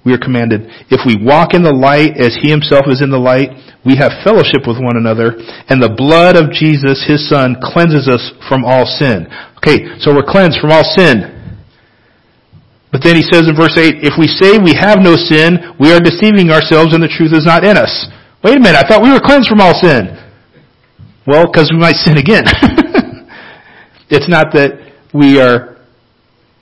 We 0.06 0.14
are 0.14 0.22
commanded, 0.22 0.70
if 0.94 1.02
we 1.02 1.18
walk 1.18 1.58
in 1.58 1.66
the 1.66 1.74
light 1.74 2.14
as 2.22 2.38
he 2.38 2.54
himself 2.54 2.86
is 2.86 3.02
in 3.02 3.10
the 3.10 3.18
light, 3.18 3.50
we 3.82 3.98
have 3.98 4.22
fellowship 4.22 4.70
with 4.70 4.78
one 4.78 5.02
another, 5.02 5.34
and 5.66 5.82
the 5.82 5.90
blood 5.90 6.38
of 6.38 6.54
Jesus, 6.54 7.02
his 7.02 7.26
son, 7.26 7.58
cleanses 7.58 8.06
us 8.06 8.22
from 8.46 8.62
all 8.62 8.86
sin. 8.86 9.26
Okay, 9.58 9.98
so 9.98 10.14
we're 10.14 10.26
cleansed 10.26 10.62
from 10.62 10.70
all 10.70 10.86
sin. 10.86 11.34
But 12.94 13.02
then 13.02 13.18
he 13.18 13.26
says 13.26 13.50
in 13.50 13.58
verse 13.58 13.74
8, 13.76 14.06
if 14.06 14.14
we 14.16 14.30
say 14.30 14.62
we 14.62 14.78
have 14.78 15.02
no 15.02 15.18
sin, 15.18 15.74
we 15.82 15.92
are 15.92 16.00
deceiving 16.00 16.54
ourselves 16.54 16.94
and 16.94 17.02
the 17.02 17.10
truth 17.10 17.34
is 17.34 17.44
not 17.44 17.66
in 17.66 17.76
us. 17.76 17.92
Wait 18.46 18.56
a 18.56 18.62
minute, 18.62 18.78
I 18.78 18.88
thought 18.88 19.02
we 19.02 19.12
were 19.12 19.20
cleansed 19.20 19.50
from 19.50 19.60
all 19.60 19.74
sin. 19.74 20.14
Well, 21.26 21.50
because 21.50 21.74
we 21.74 21.82
might 21.82 21.98
sin 22.06 22.22
again. 22.22 22.46
it's 24.14 24.30
not 24.30 24.54
that 24.54 24.78
we 25.18 25.42
are 25.42 25.82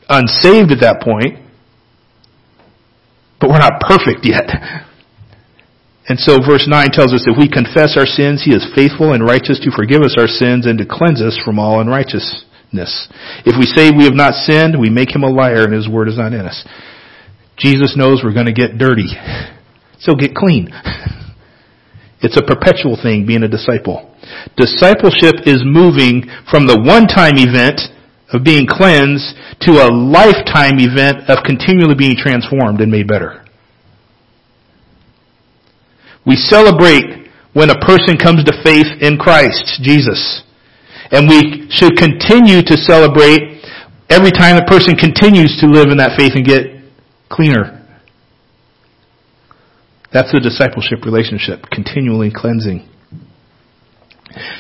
unsaved 0.08 0.72
at 0.72 0.80
that 0.80 1.04
point, 1.04 1.43
but 3.44 3.52
we're 3.52 3.60
not 3.60 3.84
perfect 3.84 4.24
yet. 4.24 4.48
And 6.08 6.16
so 6.16 6.40
verse 6.40 6.64
9 6.64 6.96
tells 6.96 7.12
us 7.12 7.28
if 7.28 7.36
we 7.36 7.52
confess 7.52 8.00
our 8.00 8.08
sins, 8.08 8.40
He 8.40 8.56
is 8.56 8.64
faithful 8.72 9.12
and 9.12 9.20
righteous 9.20 9.60
to 9.68 9.72
forgive 9.76 10.00
us 10.00 10.16
our 10.18 10.32
sins 10.32 10.64
and 10.64 10.80
to 10.80 10.88
cleanse 10.88 11.20
us 11.20 11.36
from 11.44 11.60
all 11.60 11.84
unrighteousness. 11.84 13.12
If 13.44 13.60
we 13.60 13.68
say 13.68 13.92
we 13.92 14.08
have 14.08 14.16
not 14.16 14.48
sinned, 14.48 14.80
we 14.80 14.90
make 14.90 15.14
him 15.14 15.24
a 15.24 15.30
liar 15.30 15.68
and 15.68 15.74
his 15.74 15.92
word 15.92 16.08
is 16.08 16.18
not 16.18 16.32
in 16.32 16.48
us. 16.48 16.64
Jesus 17.60 18.00
knows 18.00 18.24
we're 18.24 18.34
going 18.34 18.48
to 18.48 18.56
get 18.56 18.78
dirty. 18.78 19.12
So 20.00 20.16
get 20.16 20.34
clean. 20.36 20.72
It's 22.24 22.40
a 22.40 22.42
perpetual 22.42 22.96
thing 22.96 23.26
being 23.28 23.44
a 23.44 23.50
disciple. 23.50 24.16
Discipleship 24.56 25.44
is 25.44 25.60
moving 25.68 26.24
from 26.48 26.72
the 26.72 26.80
one-time 26.80 27.36
event 27.36 27.84
of 28.34 28.44
being 28.44 28.66
cleansed 28.68 29.38
to 29.62 29.72
a 29.80 29.88
lifetime 29.88 30.82
event 30.82 31.30
of 31.30 31.46
continually 31.46 31.96
being 31.96 32.18
transformed 32.18 32.82
and 32.82 32.92
made 32.92 33.08
better. 33.08 33.46
We 36.26 36.36
celebrate 36.36 37.30
when 37.54 37.70
a 37.70 37.80
person 37.80 38.18
comes 38.18 38.44
to 38.46 38.54
faith 38.64 38.88
in 39.02 39.18
Christ, 39.18 39.82
Jesus. 39.82 40.42
And 41.12 41.30
we 41.30 41.70
should 41.70 41.96
continue 41.96 42.64
to 42.66 42.76
celebrate 42.78 43.62
every 44.10 44.32
time 44.32 44.58
a 44.58 44.66
person 44.66 44.96
continues 44.96 45.58
to 45.62 45.68
live 45.68 45.90
in 45.90 45.98
that 45.98 46.18
faith 46.18 46.34
and 46.36 46.46
get 46.46 46.74
cleaner. 47.30 47.80
That's 50.12 50.32
the 50.32 50.40
discipleship 50.40 51.06
relationship, 51.06 51.66
continually 51.72 52.32
cleansing. 52.34 52.90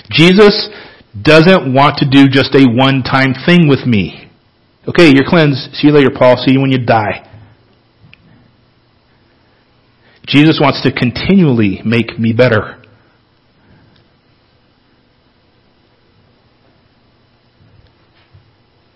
Jesus 0.09 0.69
doesn't 1.19 1.73
want 1.73 1.97
to 1.99 2.09
do 2.09 2.27
just 2.27 2.55
a 2.55 2.65
one-time 2.65 3.33
thing 3.45 3.67
with 3.67 3.85
me. 3.85 4.31
Okay, 4.87 5.11
you're 5.13 5.27
cleansed. 5.27 5.75
See 5.75 5.87
you 5.87 5.93
later, 5.93 6.09
Paul. 6.09 6.37
See 6.37 6.53
you 6.53 6.61
when 6.61 6.71
you 6.71 6.83
die. 6.83 7.29
Jesus 10.25 10.59
wants 10.61 10.81
to 10.83 10.91
continually 10.91 11.81
make 11.85 12.17
me 12.17 12.33
better. 12.33 12.81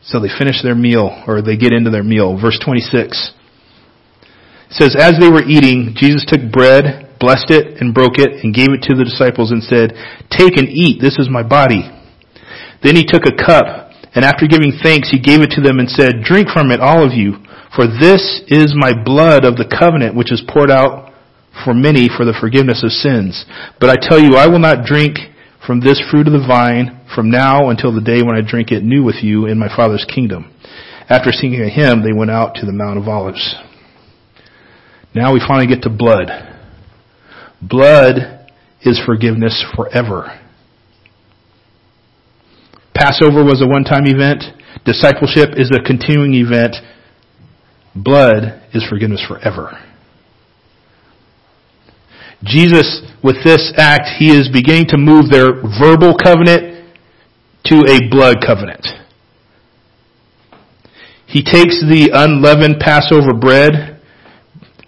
So 0.01 0.21
they 0.21 0.29
finish 0.29 0.63
their 0.63 0.75
meal, 0.75 1.23
or 1.27 1.41
they 1.41 1.57
get 1.57 1.73
into 1.73 1.89
their 1.89 2.03
meal. 2.03 2.39
Verse 2.39 2.57
26 2.63 3.33
says, 4.69 4.95
As 4.97 5.19
they 5.19 5.29
were 5.29 5.43
eating, 5.43 5.93
Jesus 5.95 6.25
took 6.25 6.49
bread, 6.49 7.17
blessed 7.19 7.51
it, 7.51 7.81
and 7.81 7.93
broke 7.93 8.17
it, 8.17 8.43
and 8.43 8.55
gave 8.55 8.69
it 8.71 8.83
to 8.83 8.95
the 8.95 9.03
disciples 9.03 9.51
and 9.51 9.61
said, 9.61 9.91
Take 10.31 10.55
and 10.57 10.69
eat, 10.69 11.01
this 11.01 11.19
is 11.19 11.29
my 11.29 11.43
body. 11.43 11.91
Then 12.83 12.95
he 12.95 13.05
took 13.05 13.25
a 13.25 13.35
cup, 13.35 13.91
and 14.13 14.23
after 14.23 14.47
giving 14.47 14.73
thanks, 14.83 15.09
he 15.09 15.19
gave 15.19 15.41
it 15.41 15.51
to 15.51 15.61
them 15.61 15.79
and 15.79 15.89
said, 15.89 16.23
Drink 16.23 16.49
from 16.49 16.71
it, 16.71 16.79
all 16.79 17.05
of 17.05 17.13
you, 17.13 17.37
for 17.75 17.85
this 17.85 18.41
is 18.47 18.73
my 18.75 18.91
blood 18.93 19.45
of 19.45 19.57
the 19.57 19.67
covenant, 19.67 20.15
which 20.15 20.31
is 20.31 20.43
poured 20.47 20.71
out 20.71 21.13
for 21.65 21.73
many 21.73 22.07
for 22.07 22.25
the 22.25 22.37
forgiveness 22.39 22.83
of 22.83 22.91
sins. 22.91 23.45
But 23.79 23.89
I 23.89 23.95
tell 23.99 24.19
you, 24.19 24.35
I 24.35 24.47
will 24.47 24.59
not 24.59 24.85
drink 24.85 25.17
from 25.65 25.81
this 25.81 26.01
fruit 26.09 26.27
of 26.27 26.33
the 26.33 26.45
vine 26.47 27.01
from 27.13 27.29
now 27.29 27.69
until 27.69 27.93
the 27.93 28.01
day 28.01 28.21
when 28.21 28.35
I 28.35 28.41
drink 28.41 28.71
it 28.71 28.83
new 28.83 29.03
with 29.03 29.17
you 29.21 29.47
in 29.47 29.57
my 29.57 29.67
Father's 29.67 30.05
kingdom. 30.05 30.53
After 31.09 31.31
singing 31.31 31.61
a 31.61 31.69
hymn, 31.69 32.03
they 32.03 32.13
went 32.13 32.31
out 32.31 32.55
to 32.55 32.65
the 32.65 32.71
Mount 32.71 32.99
of 32.99 33.07
Olives. 33.07 33.55
Now 35.15 35.33
we 35.33 35.39
finally 35.39 35.67
get 35.67 35.83
to 35.83 35.89
blood. 35.89 36.29
Blood 37.61 38.49
is 38.81 39.01
forgiveness 39.05 39.65
forever. 39.75 40.39
Passover 42.97 43.45
was 43.45 43.61
a 43.61 43.67
one-time 43.67 44.07
event. 44.07 44.43
Discipleship 44.83 45.53
is 45.55 45.69
a 45.69 45.85
continuing 45.85 46.33
event. 46.33 46.75
Blood 47.95 48.59
is 48.73 48.83
forgiveness 48.89 49.23
forever. 49.27 49.77
Jesus, 52.43 53.05
with 53.23 53.37
this 53.43 53.71
act, 53.77 54.09
he 54.17 54.29
is 54.29 54.49
beginning 54.51 54.87
to 54.89 54.97
move 54.97 55.29
their 55.29 55.61
verbal 55.77 56.17
covenant 56.17 56.89
to 57.65 57.85
a 57.85 58.09
blood 58.09 58.37
covenant. 58.45 58.85
He 61.27 61.43
takes 61.43 61.77
the 61.81 62.09
unleavened 62.13 62.79
Passover 62.79 63.33
bread, 63.33 64.01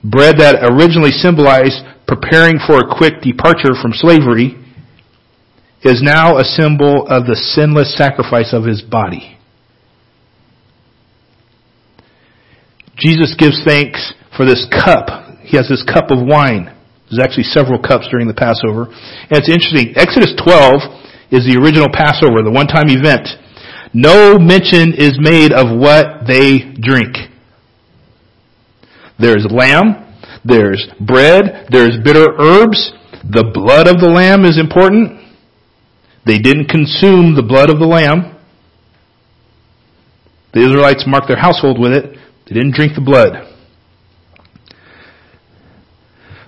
bread 0.03 0.37
that 0.39 0.65
originally 0.65 1.11
symbolized 1.11 1.77
preparing 2.07 2.57
for 2.65 2.77
a 2.77 2.89
quick 2.97 3.21
departure 3.21 3.77
from 3.79 3.93
slavery, 3.93 4.58
is 5.83 6.01
now 6.01 6.37
a 6.37 6.43
symbol 6.43 7.07
of 7.07 7.25
the 7.25 7.35
sinless 7.35 7.95
sacrifice 7.95 8.53
of 8.53 8.65
his 8.65 8.81
body. 8.81 9.37
Jesus 12.97 13.33
gives 13.37 13.63
thanks 13.63 14.13
for 14.35 14.45
this 14.45 14.67
cup. 14.67 15.39
He 15.41 15.55
has 15.55 15.69
this 15.69 15.83
cup 15.83 16.11
of 16.11 16.19
wine. 16.19 16.75
There's 17.09 17.23
actually 17.23 17.43
several 17.43 17.79
cups 17.79 18.07
during 18.11 18.27
the 18.27 18.33
Passover. 18.33 18.91
And 18.91 19.39
it's 19.39 19.49
interesting. 19.49 19.95
Exodus 19.95 20.35
12 20.43 21.31
is 21.31 21.47
the 21.47 21.57
original 21.63 21.87
Passover, 21.91 22.43
the 22.43 22.51
one-time 22.51 22.89
event. 22.89 23.27
No 23.93 24.37
mention 24.37 24.93
is 24.93 25.17
made 25.17 25.51
of 25.51 25.73
what 25.73 26.27
they 26.27 26.75
drink. 26.77 27.15
There's 29.17 29.47
lamb, 29.49 30.05
there's 30.45 30.85
bread, 30.99 31.67
there's 31.71 31.97
bitter 32.03 32.27
herbs. 32.37 32.93
The 33.23 33.49
blood 33.53 33.87
of 33.87 33.99
the 33.99 34.09
lamb 34.09 34.45
is 34.45 34.59
important. 34.59 35.18
They 36.29 36.37
didn't 36.37 36.65
consume 36.65 37.33
the 37.33 37.41
blood 37.41 37.71
of 37.71 37.79
the 37.79 37.87
lamb. 37.87 38.37
The 40.53 40.59
Israelites 40.59 41.05
marked 41.07 41.27
their 41.27 41.41
household 41.41 41.79
with 41.79 41.91
it. 41.91 42.19
They 42.45 42.53
didn't 42.53 42.75
drink 42.75 42.93
the 42.93 43.01
blood. 43.01 43.51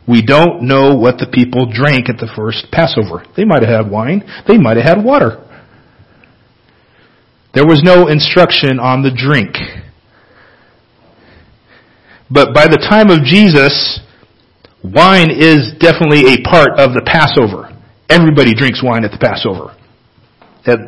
We 0.08 0.22
don't 0.22 0.68
know 0.68 0.96
what 0.96 1.18
the 1.18 1.26
people 1.26 1.66
drank 1.66 2.10
at 2.10 2.20
the 2.20 2.30
first 2.36 2.68
Passover. 2.72 3.26
They 3.36 3.44
might 3.44 3.64
have 3.64 3.86
had 3.86 3.92
wine. 3.92 4.22
They 4.48 4.60
might 4.60 4.78
have 4.78 4.86
had 4.86 5.04
water. 5.04 5.44
There 7.56 7.66
was 7.66 7.82
no 7.82 8.06
instruction 8.08 8.80
on 8.80 9.02
the 9.02 9.10
drink. 9.10 9.58
But 12.30 12.54
by 12.54 12.68
the 12.68 12.78
time 12.78 13.10
of 13.10 13.24
Jesus, 13.24 14.00
wine 14.84 15.32
is 15.32 15.74
definitely 15.80 16.36
a 16.36 16.44
part 16.44 16.78
of 16.78 16.94
the 16.94 17.02
Passover. 17.04 17.81
Everybody 18.12 18.54
drinks 18.54 18.84
wine 18.84 19.06
at 19.06 19.12
the 19.12 19.18
Passover. 19.18 19.72
At, 20.68 20.80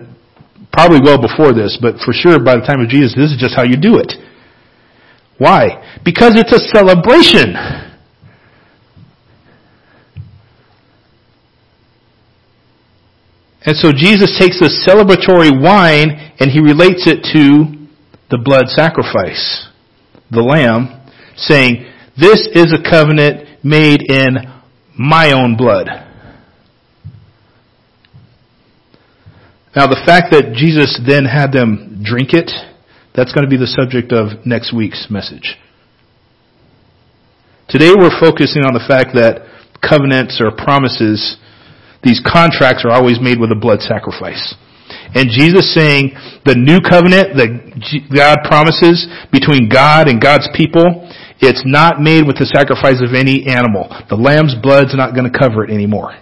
probably 0.73 0.99
well 1.01 1.21
before 1.21 1.53
this, 1.53 1.79
but 1.81 1.95
for 2.03 2.11
sure 2.11 2.43
by 2.43 2.55
the 2.59 2.65
time 2.67 2.81
of 2.81 2.89
Jesus, 2.89 3.15
this 3.15 3.31
is 3.31 3.39
just 3.39 3.55
how 3.55 3.63
you 3.63 3.77
do 3.77 3.95
it. 3.95 4.11
Why? 5.37 5.99
Because 6.03 6.35
it's 6.35 6.51
a 6.51 6.59
celebration. 6.59 7.55
And 13.65 13.77
so 13.77 13.93
Jesus 13.95 14.37
takes 14.37 14.59
this 14.59 14.85
celebratory 14.85 15.49
wine 15.55 16.33
and 16.39 16.51
he 16.51 16.59
relates 16.59 17.07
it 17.07 17.23
to 17.31 17.87
the 18.29 18.37
blood 18.37 18.67
sacrifice, 18.67 19.69
the 20.29 20.41
lamb, 20.41 21.09
saying, 21.37 21.85
this 22.19 22.47
is 22.53 22.73
a 22.73 22.83
covenant 22.83 23.63
made 23.63 24.01
in 24.11 24.35
my 24.99 25.31
own 25.31 25.55
blood. 25.55 25.87
Now 29.75 29.87
the 29.87 30.01
fact 30.05 30.29
that 30.31 30.53
Jesus 30.53 31.01
then 31.01 31.25
had 31.25 31.51
them 31.51 32.05
drink 32.05 32.33
it, 32.33 32.49
that's 33.17 33.33
going 33.33 33.45
to 33.45 33.49
be 33.49 33.57
the 33.57 33.69
subject 33.69 34.13
of 34.13 34.45
next 34.45 34.73
week's 34.73 35.09
message. 35.09 35.57
Today 37.69 37.89
we're 37.97 38.13
focusing 38.21 38.61
on 38.65 38.77
the 38.77 38.85
fact 38.85 39.17
that 39.17 39.49
covenants 39.81 40.37
or 40.37 40.53
promises, 40.53 41.37
these 42.05 42.21
contracts 42.21 42.85
are 42.85 42.93
always 42.93 43.17
made 43.17 43.41
with 43.41 43.49
a 43.49 43.57
blood 43.57 43.81
sacrifice. 43.81 44.53
And 45.17 45.33
Jesus 45.33 45.73
saying 45.73 46.13
the 46.45 46.53
new 46.53 46.77
covenant 46.77 47.33
that 47.41 47.49
God 48.13 48.45
promises 48.45 49.09
between 49.33 49.69
God 49.69 50.05
and 50.05 50.21
God's 50.21 50.49
people, 50.53 51.09
it's 51.41 51.65
not 51.65 51.97
made 51.97 52.29
with 52.29 52.37
the 52.37 52.45
sacrifice 52.45 53.01
of 53.01 53.17
any 53.17 53.49
animal. 53.49 53.89
The 54.09 54.21
lamb's 54.21 54.53
blood's 54.61 54.93
not 54.93 55.17
going 55.17 55.25
to 55.25 55.33
cover 55.33 55.65
it 55.65 55.73
anymore. 55.73 56.13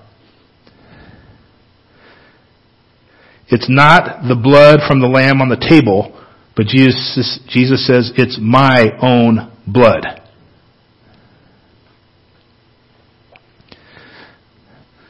It's 3.52 3.70
not 3.70 4.24
the 4.28 4.36
blood 4.36 4.80
from 4.88 5.02
the 5.02 5.08
lamb 5.08 5.42
on 5.42 5.50
the 5.50 5.60
table, 5.60 6.18
but 6.56 6.68
Jesus, 6.68 7.40
Jesus 7.50 7.86
says 7.86 8.12
it's 8.16 8.40
my 8.42 8.92
own 9.02 9.52
blood. 9.68 10.22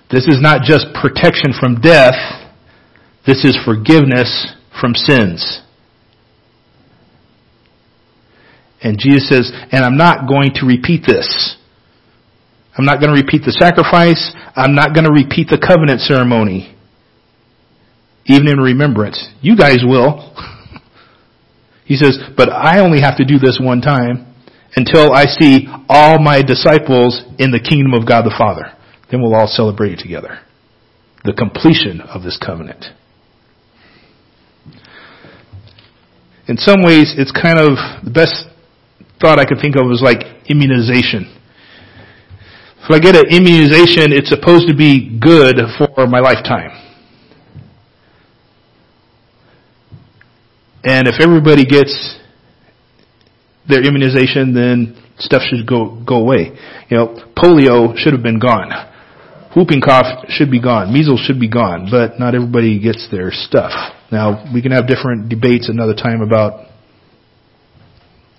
This 0.09 0.27
is 0.27 0.41
not 0.41 0.63
just 0.63 0.87
protection 0.99 1.53
from 1.57 1.79
death. 1.79 2.15
This 3.25 3.45
is 3.45 3.57
forgiveness 3.63 4.55
from 4.81 4.95
sins. 4.95 5.61
And 8.81 8.97
Jesus 8.97 9.29
says, 9.29 9.51
and 9.71 9.85
I'm 9.85 9.95
not 9.95 10.27
going 10.27 10.51
to 10.55 10.65
repeat 10.65 11.03
this. 11.05 11.57
I'm 12.75 12.85
not 12.85 12.99
going 12.99 13.13
to 13.13 13.21
repeat 13.21 13.43
the 13.45 13.51
sacrifice. 13.51 14.33
I'm 14.55 14.73
not 14.73 14.95
going 14.95 15.05
to 15.05 15.13
repeat 15.13 15.47
the 15.49 15.61
covenant 15.61 16.01
ceremony. 16.01 16.75
Even 18.25 18.47
in 18.47 18.59
remembrance. 18.59 19.29
You 19.41 19.55
guys 19.55 19.79
will. 19.83 20.35
he 21.85 21.95
says, 21.95 22.19
but 22.37 22.49
I 22.49 22.79
only 22.79 23.01
have 23.01 23.17
to 23.17 23.25
do 23.25 23.39
this 23.39 23.59
one 23.61 23.81
time 23.81 24.31
until 24.75 25.11
I 25.11 25.25
see 25.25 25.67
all 25.89 26.19
my 26.19 26.41
disciples 26.41 27.23
in 27.37 27.51
the 27.51 27.59
kingdom 27.59 27.93
of 27.93 28.07
God 28.07 28.23
the 28.23 28.35
Father. 28.37 28.77
Then 29.09 29.21
we'll 29.21 29.35
all 29.35 29.47
celebrate 29.47 29.99
together. 29.99 30.39
The 31.23 31.33
completion 31.33 32.01
of 32.01 32.23
this 32.23 32.39
covenant. 32.43 32.85
In 36.47 36.57
some 36.57 36.81
ways, 36.83 37.13
it's 37.17 37.31
kind 37.31 37.59
of 37.59 37.77
the 38.03 38.11
best 38.11 38.47
thought 39.21 39.37
I 39.37 39.45
could 39.45 39.59
think 39.61 39.75
of 39.75 39.85
was 39.85 40.01
like 40.01 40.49
immunization. 40.49 41.37
If 42.83 42.89
I 42.89 42.99
get 42.99 43.15
an 43.15 43.29
immunization, 43.29 44.11
it's 44.11 44.29
supposed 44.29 44.67
to 44.67 44.75
be 44.75 45.19
good 45.19 45.57
for 45.77 46.07
my 46.07 46.19
lifetime. 46.19 46.90
And 50.83 51.07
if 51.07 51.15
everybody 51.21 51.65
gets 51.65 52.17
their 53.67 53.83
immunization, 53.83 54.53
then 54.53 54.97
stuff 55.17 55.43
should 55.43 55.67
go, 55.67 56.01
go 56.05 56.15
away. 56.15 56.57
You 56.89 56.97
know, 56.97 57.31
polio 57.37 57.95
should 57.95 58.13
have 58.13 58.23
been 58.23 58.39
gone. 58.39 58.69
Whooping 59.55 59.81
cough 59.81 60.25
should 60.29 60.49
be 60.49 60.61
gone. 60.61 60.93
Measles 60.93 61.21
should 61.25 61.39
be 61.39 61.49
gone, 61.49 61.89
but 61.91 62.19
not 62.19 62.35
everybody 62.35 62.79
gets 62.79 63.07
their 63.11 63.29
stuff. 63.31 63.71
Now, 64.11 64.49
we 64.53 64.61
can 64.61 64.71
have 64.71 64.87
different 64.87 65.29
debates 65.29 65.69
another 65.69 65.93
time 65.93 66.21
about 66.21 66.67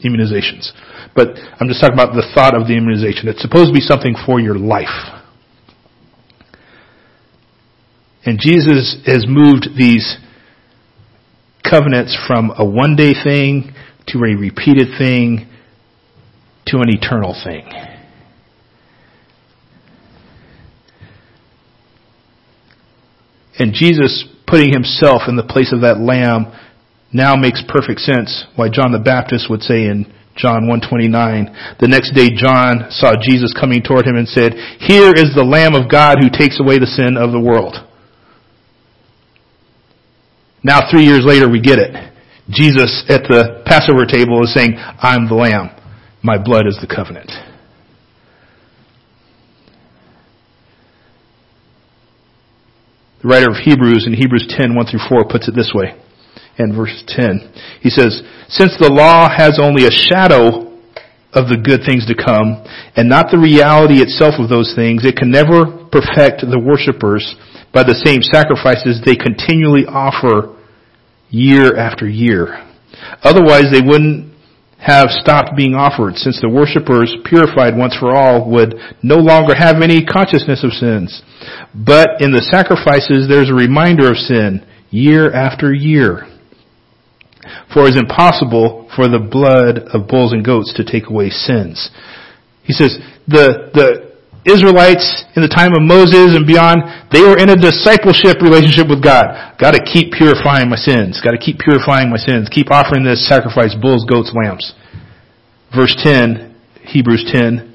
immunizations. 0.04 0.72
But 1.14 1.36
I'm 1.60 1.68
just 1.68 1.80
talking 1.80 1.94
about 1.94 2.14
the 2.14 2.26
thought 2.34 2.56
of 2.56 2.66
the 2.66 2.74
immunization. 2.76 3.28
It's 3.28 3.42
supposed 3.42 3.68
to 3.68 3.74
be 3.74 3.80
something 3.80 4.14
for 4.26 4.40
your 4.40 4.58
life. 4.58 5.20
And 8.24 8.38
Jesus 8.38 8.98
has 9.06 9.26
moved 9.28 9.68
these 9.76 10.16
covenants 11.68 12.16
from 12.26 12.52
a 12.56 12.64
one 12.64 12.96
day 12.96 13.12
thing 13.12 13.72
to 14.08 14.18
a 14.18 14.36
repeated 14.36 14.88
thing 14.98 15.48
to 16.66 16.78
an 16.78 16.88
eternal 16.88 17.34
thing. 17.44 17.68
And 23.58 23.74
Jesus 23.74 24.24
putting 24.46 24.72
himself 24.72 25.22
in 25.28 25.36
the 25.36 25.44
place 25.44 25.72
of 25.72 25.82
that 25.82 26.00
lamb 26.00 26.52
now 27.12 27.36
makes 27.36 27.62
perfect 27.68 28.00
sense 28.00 28.44
why 28.56 28.68
John 28.68 28.92
the 28.92 28.98
Baptist 28.98 29.48
would 29.50 29.62
say 29.62 29.84
in 29.84 30.10
John 30.34 30.66
129, 30.66 31.76
the 31.78 31.88
next 31.88 32.16
day 32.16 32.32
John 32.32 32.88
saw 32.88 33.12
Jesus 33.20 33.52
coming 33.52 33.82
toward 33.82 34.06
him 34.06 34.16
and 34.16 34.26
said, 34.26 34.54
Here 34.80 35.12
is 35.12 35.36
the 35.36 35.44
Lamb 35.44 35.74
of 35.74 35.90
God 35.92 36.18
who 36.20 36.32
takes 36.32 36.58
away 36.58 36.78
the 36.80 36.88
sin 36.88 37.20
of 37.20 37.32
the 37.32 37.40
world. 37.40 37.76
Now 40.62 40.90
three 40.90 41.04
years 41.04 41.24
later 41.24 41.48
we 41.48 41.60
get 41.60 41.78
it. 41.78 41.90
Jesus 42.50 43.04
at 43.08 43.22
the 43.22 43.62
Passover 43.66 44.04
table 44.04 44.42
is 44.42 44.54
saying, 44.54 44.74
I'm 44.76 45.28
the 45.28 45.34
Lamb. 45.34 45.70
My 46.22 46.38
blood 46.38 46.66
is 46.66 46.78
the 46.80 46.86
covenant. 46.86 47.30
The 53.22 53.28
writer 53.28 53.50
of 53.50 53.56
Hebrews 53.56 54.06
in 54.06 54.14
Hebrews 54.14 54.46
10, 54.50 54.74
1 54.74 54.86
through 54.86 55.06
4 55.08 55.28
puts 55.30 55.48
it 55.48 55.54
this 55.54 55.72
way 55.74 55.94
and 56.58 56.74
verse 56.74 57.02
10. 57.06 57.52
He 57.80 57.90
says, 57.90 58.22
Since 58.48 58.76
the 58.78 58.92
law 58.92 59.28
has 59.28 59.58
only 59.60 59.86
a 59.86 59.94
shadow 59.94 60.68
of 61.32 61.48
the 61.48 61.56
good 61.56 61.80
things 61.86 62.04
to 62.06 62.14
come, 62.14 62.60
and 62.94 63.08
not 63.08 63.32
the 63.32 63.40
reality 63.40 64.04
itself 64.04 64.36
of 64.36 64.52
those 64.52 64.76
things, 64.76 65.04
it 65.04 65.16
can 65.16 65.30
never 65.30 65.88
perfect 65.88 66.44
the 66.44 66.60
worshippers 66.60 67.24
by 67.72 67.82
the 67.82 67.98
same 68.04 68.22
sacrifices 68.22 69.00
they 69.04 69.16
continually 69.16 69.84
offer 69.86 70.56
year 71.30 71.76
after 71.76 72.08
year. 72.08 72.60
Otherwise, 73.22 73.72
they 73.72 73.80
wouldn't 73.80 74.32
have 74.78 75.08
stopped 75.10 75.56
being 75.56 75.74
offered, 75.74 76.16
since 76.16 76.40
the 76.42 76.50
worshippers, 76.50 77.14
purified 77.24 77.78
once 77.78 77.96
for 77.96 78.14
all, 78.14 78.50
would 78.50 78.74
no 79.02 79.16
longer 79.16 79.54
have 79.54 79.80
any 79.80 80.04
consciousness 80.04 80.64
of 80.64 80.72
sins. 80.72 81.22
But 81.72 82.20
in 82.20 82.32
the 82.32 82.42
sacrifices, 82.50 83.28
there's 83.28 83.48
a 83.48 83.54
reminder 83.54 84.10
of 84.10 84.18
sin, 84.18 84.66
year 84.90 85.32
after 85.32 85.72
year. 85.72 86.26
For 87.72 87.86
it 87.86 87.94
is 87.94 87.96
impossible 87.96 88.90
for 88.94 89.08
the 89.08 89.22
blood 89.22 89.78
of 89.94 90.08
bulls 90.08 90.32
and 90.32 90.44
goats 90.44 90.74
to 90.74 90.84
take 90.84 91.08
away 91.08 91.30
sins. 91.30 91.90
He 92.64 92.72
says, 92.72 92.98
the, 93.26 93.70
the 93.72 94.11
Israelites 94.44 95.24
in 95.36 95.42
the 95.42 95.52
time 95.52 95.72
of 95.74 95.82
Moses 95.82 96.34
and 96.34 96.46
beyond, 96.46 96.82
they 97.14 97.22
were 97.22 97.38
in 97.38 97.50
a 97.50 97.58
discipleship 97.58 98.42
relationship 98.42 98.90
with 98.90 99.02
God. 99.02 99.54
Gotta 99.58 99.78
keep 99.78 100.10
purifying 100.12 100.66
my 100.68 100.76
sins. 100.76 101.22
Gotta 101.22 101.38
keep 101.38 101.58
purifying 101.62 102.10
my 102.10 102.18
sins. 102.18 102.50
Keep 102.50 102.70
offering 102.70 103.06
this 103.06 103.22
sacrifice, 103.28 103.74
bulls, 103.78 104.04
goats, 104.04 104.34
lambs. 104.34 104.74
Verse 105.70 105.94
10, 106.02 106.54
Hebrews 106.82 107.28
10, 107.30 107.70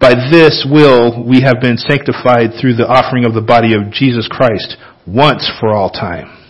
by 0.00 0.16
this 0.32 0.66
will 0.68 1.24
we 1.24 1.42
have 1.42 1.60
been 1.60 1.76
sanctified 1.76 2.56
through 2.60 2.74
the 2.74 2.88
offering 2.88 3.24
of 3.24 3.34
the 3.34 3.44
body 3.44 3.74
of 3.74 3.92
Jesus 3.92 4.26
Christ 4.26 4.76
once 5.06 5.44
for 5.60 5.72
all 5.72 5.90
time 5.90 6.44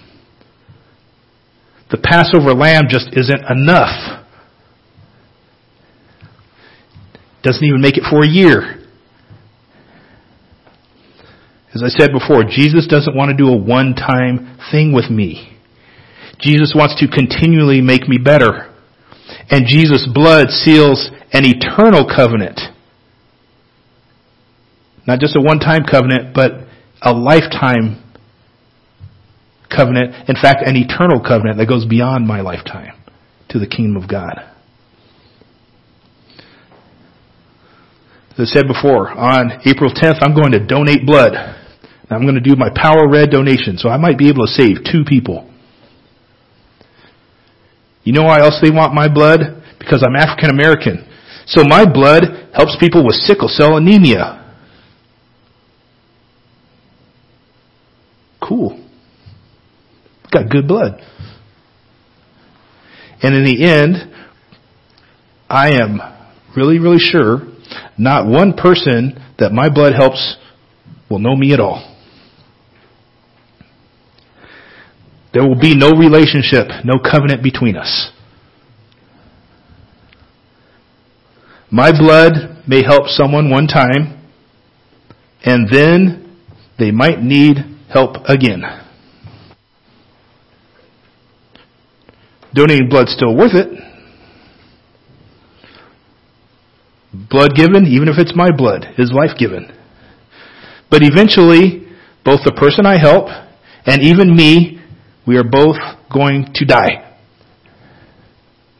the 1.95 2.01
Passover 2.03 2.55
lamb 2.55 2.85
just 2.89 3.07
isn't 3.13 3.45
enough. 3.49 4.25
Doesn't 7.45 7.63
even 7.63 7.81
make 7.81 7.97
it 7.97 8.03
for 8.11 8.25
a 8.25 8.27
year. 8.27 8.84
As 11.75 11.83
I 11.83 11.89
said 11.89 12.11
before, 12.13 12.45
Jesus 12.45 12.87
doesn't 12.87 13.17
want 13.17 13.31
to 13.31 13.37
do 13.37 13.49
a 13.49 13.57
one-time 13.57 14.59
thing 14.71 14.93
with 14.93 15.11
me. 15.11 15.59
Jesus 16.39 16.73
wants 16.75 16.95
to 17.01 17.09
continually 17.09 17.81
make 17.81 18.09
me 18.09 18.17
better. 18.17 18.73
And 19.51 19.67
Jesus' 19.67 20.09
blood 20.13 20.51
seals 20.51 21.11
an 21.33 21.45
eternal 21.45 22.07
covenant. 22.07 22.61
Not 25.07 25.19
just 25.19 25.37
a 25.37 25.41
one-time 25.41 25.83
covenant, 25.91 26.35
but 26.35 26.53
a 27.03 27.13
lifetime 27.13 28.03
covenant, 29.75 30.15
in 30.29 30.37
fact, 30.41 30.63
an 30.65 30.77
eternal 30.77 31.21
covenant 31.21 31.59
that 31.59 31.67
goes 31.67 31.85
beyond 31.85 32.27
my 32.27 32.41
lifetime 32.41 32.95
to 33.49 33.59
the 33.59 33.67
kingdom 33.67 34.01
of 34.01 34.09
God. 34.09 34.39
As 38.39 38.51
I 38.51 38.59
said 38.59 38.67
before, 38.67 39.11
on 39.11 39.61
April 39.67 39.91
10th, 39.91 40.19
I'm 40.23 40.35
going 40.35 40.53
to 40.53 40.65
donate 40.65 41.05
blood. 41.05 41.33
I'm 42.11 42.23
going 42.23 42.35
to 42.35 42.41
do 42.41 42.55
my 42.57 42.69
Power 42.75 43.09
Red 43.09 43.31
donation, 43.31 43.79
so 43.79 43.89
I 43.89 43.97
might 43.97 44.19
be 44.19 44.29
able 44.29 44.47
to 44.47 44.53
save 44.53 44.85
two 44.85 45.05
people. 45.07 45.51
You 48.03 48.13
know 48.13 48.25
why 48.25 48.41
else 48.41 48.59
they 48.63 48.71
want 48.71 48.95
my 48.95 49.13
blood? 49.13 49.63
Because 49.79 50.05
I'm 50.07 50.15
African 50.15 50.51
American. 50.51 51.09
So 51.47 51.65
my 51.65 51.91
blood 51.91 52.51
helps 52.55 52.77
people 52.79 53.05
with 53.05 53.17
sickle 53.17 53.49
cell 53.49 53.77
anemia. 53.77 54.41
Cool. 58.47 58.87
Got 60.31 60.51
good 60.51 60.69
blood. 60.69 61.01
And 63.23 63.35
in 63.35 63.45
the 63.45 63.65
end, 63.65 64.13
I 65.49 65.81
am 65.81 65.99
really, 66.55 66.79
really 66.79 66.99
sure 66.99 67.41
not 67.97 68.27
one 68.27 68.53
person 68.53 69.23
that 69.39 69.53
my 69.53 69.71
blood 69.71 69.95
helps 69.95 70.37
will 71.11 71.19
know 71.19 71.35
me 71.35 71.53
at 71.55 71.61
all. 71.61 71.94
There 75.35 75.43
will 75.43 75.59
be 75.59 75.75
no 75.75 75.91
relationship, 75.91 76.69
no 76.85 76.95
covenant 76.99 77.43
between 77.43 77.77
us. 77.77 78.13
My 81.71 81.91
blood 81.91 82.63
may 82.69 82.85
help 82.85 83.09
someone 83.09 83.51
one 83.51 83.67
time, 83.67 84.31
and 85.45 85.69
then 85.69 86.39
they 86.79 86.93
might 86.93 87.21
need 87.21 87.57
help 87.93 88.17
again. 88.27 88.63
Donating 92.55 92.89
blood's 92.89 93.13
still 93.13 93.37
worth 93.37 93.55
it. 93.55 93.69
Blood 97.13 97.57
given, 97.57 97.87
even 97.87 98.09
if 98.09 98.19
it's 98.19 98.37
my 98.37 98.51
blood, 98.57 98.87
is 98.99 99.11
life 99.11 99.37
given. 99.37 99.67
But 100.91 101.03
eventually, 101.03 101.89
both 102.25 102.41
the 102.45 102.53
person 102.53 102.87
I 102.87 102.99
help 102.99 103.27
and 103.85 104.01
even 104.03 104.37
me, 104.37 104.81
we 105.27 105.37
are 105.37 105.45
both 105.45 105.77
going 106.13 106.49
to 106.55 106.65
die. 106.65 107.17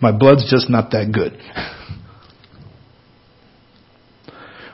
My 0.01 0.13
blood's 0.13 0.51
just 0.51 0.69
not 0.69 0.91
that 0.91 1.13
good. 1.13 1.39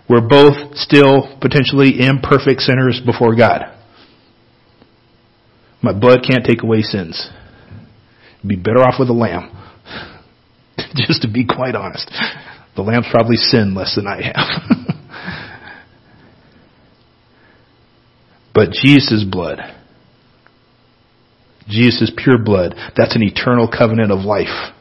We're 0.09 0.27
both 0.27 0.75
still 0.77 1.39
potentially 1.41 2.01
imperfect 2.01 2.63
sinners 2.63 3.01
before 3.05 3.37
God. 3.37 3.77
My 5.83 5.93
blood 5.93 6.21
can't 6.29 6.45
take 6.45 6.65
away 6.65 6.83
sins. 6.83 7.31
be 8.45 8.57
better 8.57 8.81
off 8.81 8.97
with 8.99 9.09
a 9.09 9.13
lamb. 9.13 9.57
Just 10.97 11.23
to 11.23 11.31
be 11.31 11.47
quite 11.47 11.77
honest. 11.77 12.11
The 12.75 12.83
lamb's 12.83 13.07
probably 13.11 13.37
sinned 13.37 13.75
less 13.75 13.95
than 13.95 14.07
I 14.07 14.21
have. 14.23 14.97
but 18.55 18.73
Jesus' 18.73 19.25
blood, 19.25 19.59
Jesus' 21.71 22.13
pure 22.17 22.39
blood, 22.39 22.75
that's 22.97 23.17
an 23.17 23.23
eternal 23.23 23.69
covenant 23.69 24.13
of 24.13 24.21
life 24.21 24.75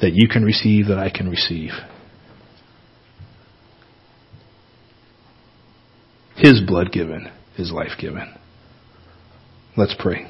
that 0.00 0.12
you 0.14 0.28
can 0.28 0.44
receive, 0.44 0.86
that 0.86 0.98
I 0.98 1.10
can 1.10 1.28
receive. 1.28 1.70
His 6.36 6.60
blood 6.66 6.90
given 6.92 7.30
is 7.58 7.70
life 7.70 7.98
given. 8.00 8.34
Let's 9.76 9.94
pray. 9.98 10.26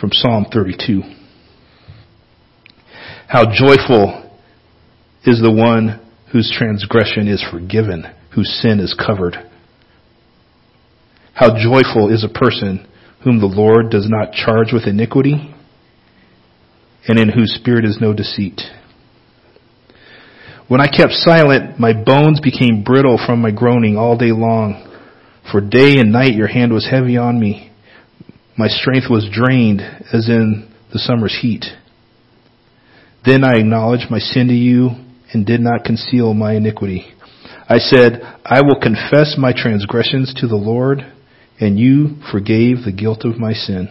From 0.00 0.10
Psalm 0.12 0.46
32. 0.52 1.02
How 3.26 3.46
joyful 3.46 4.30
is 5.24 5.40
the 5.40 5.50
one 5.50 6.00
whose 6.30 6.52
transgression 6.56 7.26
is 7.26 7.44
forgiven, 7.50 8.04
whose 8.34 8.60
sin 8.62 8.80
is 8.80 8.94
covered. 8.94 9.36
How 11.32 11.48
joyful 11.56 12.12
is 12.12 12.24
a 12.24 12.28
person 12.28 12.86
whom 13.24 13.40
the 13.40 13.46
Lord 13.46 13.90
does 13.90 14.06
not 14.08 14.32
charge 14.32 14.72
with 14.72 14.86
iniquity 14.86 15.54
and 17.08 17.18
in 17.18 17.30
whose 17.30 17.54
spirit 17.54 17.84
is 17.84 17.98
no 18.00 18.12
deceit. 18.12 18.60
When 20.68 20.80
I 20.80 20.86
kept 20.88 21.12
silent, 21.12 21.78
my 21.78 21.92
bones 21.92 22.40
became 22.40 22.84
brittle 22.84 23.18
from 23.24 23.40
my 23.40 23.50
groaning 23.50 23.96
all 23.96 24.16
day 24.16 24.32
long. 24.32 24.90
For 25.50 25.60
day 25.60 25.98
and 25.98 26.12
night 26.12 26.34
your 26.34 26.46
hand 26.46 26.72
was 26.72 26.88
heavy 26.90 27.16
on 27.16 27.38
me. 27.38 27.70
My 28.56 28.68
strength 28.68 29.06
was 29.10 29.28
drained 29.30 29.80
as 29.80 30.28
in 30.28 30.72
the 30.92 30.98
summer's 30.98 31.36
heat. 31.40 31.64
Then 33.26 33.44
I 33.44 33.58
acknowledged 33.58 34.10
my 34.10 34.18
sin 34.18 34.48
to 34.48 34.54
you 34.54 34.90
and 35.32 35.44
did 35.44 35.60
not 35.60 35.84
conceal 35.84 36.32
my 36.34 36.54
iniquity. 36.54 37.06
I 37.68 37.78
said, 37.78 38.20
I 38.44 38.60
will 38.62 38.80
confess 38.80 39.36
my 39.38 39.52
transgressions 39.52 40.34
to 40.40 40.46
the 40.46 40.56
Lord, 40.56 41.00
and 41.60 41.78
you 41.78 42.16
forgave 42.30 42.84
the 42.84 42.92
guilt 42.92 43.24
of 43.24 43.38
my 43.38 43.52
sin. 43.52 43.88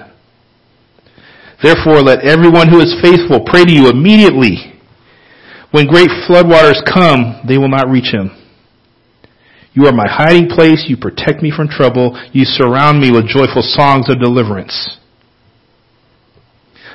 Therefore 1.61 2.01
let 2.01 2.25
everyone 2.25 2.67
who 2.67 2.81
is 2.81 2.99
faithful 3.01 3.45
pray 3.45 3.63
to 3.63 3.71
you 3.71 3.89
immediately. 3.89 4.73
When 5.71 5.87
great 5.87 6.09
floodwaters 6.27 6.83
come, 6.85 7.41
they 7.47 7.57
will 7.57 7.69
not 7.69 7.89
reach 7.89 8.13
him. 8.13 8.29
You 9.73 9.87
are 9.87 9.93
my 9.93 10.07
hiding 10.07 10.49
place. 10.49 10.85
You 10.87 10.97
protect 10.97 11.41
me 11.41 11.51
from 11.55 11.67
trouble. 11.67 12.19
You 12.31 12.45
surround 12.45 12.99
me 12.99 13.11
with 13.11 13.27
joyful 13.27 13.63
songs 13.63 14.09
of 14.09 14.19
deliverance. 14.19 14.97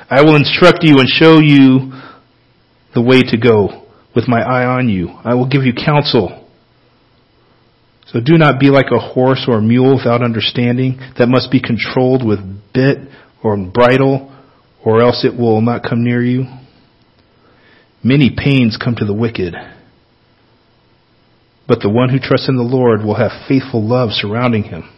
I 0.09 0.21
will 0.21 0.35
instruct 0.35 0.79
you 0.83 0.99
and 0.99 1.09
show 1.09 1.39
you 1.39 1.91
the 2.95 3.01
way 3.01 3.21
to 3.23 3.37
go 3.37 3.85
with 4.15 4.27
my 4.27 4.41
eye 4.41 4.65
on 4.65 4.87
you. 4.87 5.09
I 5.23 5.35
will 5.35 5.47
give 5.47 5.63
you 5.63 5.73
counsel. 5.73 6.38
So 8.11 8.19
do 8.19 8.37
not 8.37 8.59
be 8.59 8.69
like 8.69 8.87
a 8.91 8.99
horse 8.99 9.45
or 9.47 9.57
a 9.57 9.61
mule 9.61 9.95
without 9.97 10.23
understanding 10.23 10.99
that 11.17 11.27
must 11.27 11.51
be 11.51 11.61
controlled 11.61 12.25
with 12.25 12.39
bit 12.73 12.97
or 13.43 13.55
bridle 13.57 14.35
or 14.83 15.01
else 15.01 15.23
it 15.23 15.39
will 15.39 15.61
not 15.61 15.83
come 15.83 16.03
near 16.03 16.23
you. 16.23 16.45
Many 18.03 18.31
pains 18.35 18.77
come 18.81 18.95
to 18.95 19.05
the 19.05 19.13
wicked, 19.13 19.53
but 21.67 21.81
the 21.81 21.89
one 21.89 22.09
who 22.09 22.17
trusts 22.17 22.49
in 22.49 22.55
the 22.55 22.63
Lord 22.63 23.03
will 23.03 23.15
have 23.15 23.47
faithful 23.47 23.85
love 23.85 24.09
surrounding 24.11 24.63
him. 24.63 24.89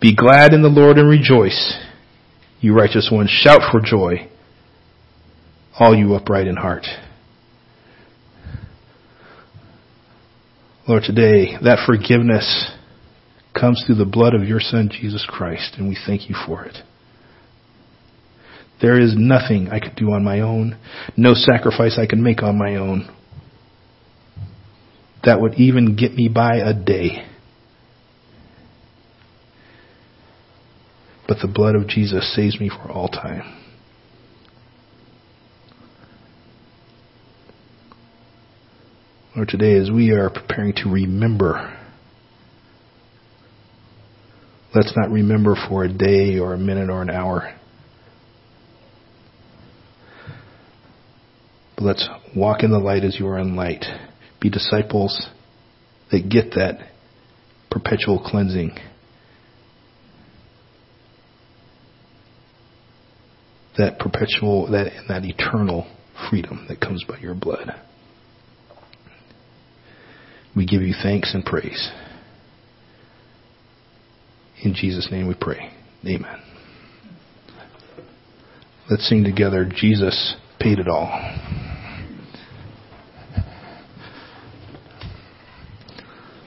Be 0.00 0.14
glad 0.14 0.54
in 0.54 0.62
the 0.62 0.68
Lord 0.68 0.98
and 0.98 1.08
rejoice. 1.08 1.76
You 2.60 2.74
righteous 2.74 3.10
ones, 3.12 3.28
shout 3.28 3.60
for 3.72 3.80
joy. 3.80 4.28
All 5.78 5.94
you 5.94 6.14
upright 6.14 6.46
in 6.46 6.56
heart. 6.56 6.86
Lord, 10.88 11.02
today 11.02 11.56
that 11.64 11.84
forgiveness 11.84 12.70
comes 13.58 13.82
through 13.84 13.96
the 13.96 14.04
blood 14.04 14.34
of 14.34 14.44
your 14.44 14.60
Son, 14.60 14.88
Jesus 14.88 15.26
Christ, 15.28 15.74
and 15.78 15.88
we 15.88 15.98
thank 16.06 16.28
you 16.28 16.36
for 16.46 16.64
it. 16.64 16.76
There 18.80 19.00
is 19.00 19.14
nothing 19.16 19.68
I 19.68 19.80
could 19.80 19.96
do 19.96 20.12
on 20.12 20.22
my 20.22 20.40
own, 20.40 20.78
no 21.16 21.34
sacrifice 21.34 21.98
I 21.98 22.06
can 22.06 22.22
make 22.22 22.42
on 22.42 22.58
my 22.58 22.76
own 22.76 23.12
that 25.24 25.40
would 25.40 25.54
even 25.54 25.96
get 25.96 26.14
me 26.14 26.28
by 26.28 26.56
a 26.58 26.72
day. 26.72 27.26
But 31.26 31.38
the 31.42 31.48
blood 31.52 31.74
of 31.74 31.88
Jesus 31.88 32.32
saves 32.36 32.60
me 32.60 32.68
for 32.68 32.92
all 32.92 33.08
time. 33.08 33.65
Lord, 39.36 39.50
today 39.50 39.74
as 39.74 39.90
we 39.90 40.12
are 40.12 40.30
preparing 40.30 40.72
to 40.76 40.88
remember, 40.88 41.78
let's 44.74 44.94
not 44.96 45.10
remember 45.10 45.54
for 45.68 45.84
a 45.84 45.92
day 45.92 46.38
or 46.38 46.54
a 46.54 46.58
minute 46.58 46.88
or 46.88 47.02
an 47.02 47.10
hour. 47.10 47.54
But 51.76 51.84
let's 51.84 52.08
walk 52.34 52.62
in 52.62 52.70
the 52.70 52.78
light 52.78 53.04
as 53.04 53.20
you 53.20 53.28
are 53.28 53.38
in 53.38 53.56
light. 53.56 53.84
Be 54.40 54.48
disciples 54.48 55.28
that 56.10 56.30
get 56.30 56.52
that 56.52 56.92
perpetual 57.70 58.18
cleansing. 58.18 58.78
That 63.76 63.98
perpetual, 63.98 64.70
that, 64.70 64.92
that 65.08 65.26
eternal 65.26 65.86
freedom 66.30 66.64
that 66.70 66.80
comes 66.80 67.04
by 67.06 67.18
your 67.18 67.34
blood. 67.34 67.74
We 70.56 70.64
give 70.64 70.80
you 70.80 70.94
thanks 71.02 71.34
and 71.34 71.44
praise. 71.44 71.90
In 74.64 74.74
Jesus' 74.74 75.08
name 75.10 75.28
we 75.28 75.34
pray. 75.34 75.70
Amen. 76.06 76.42
Let's 78.90 79.06
sing 79.06 79.22
together, 79.22 79.66
Jesus 79.70 80.34
paid 80.58 80.78
it 80.78 80.88
all. 80.88 81.08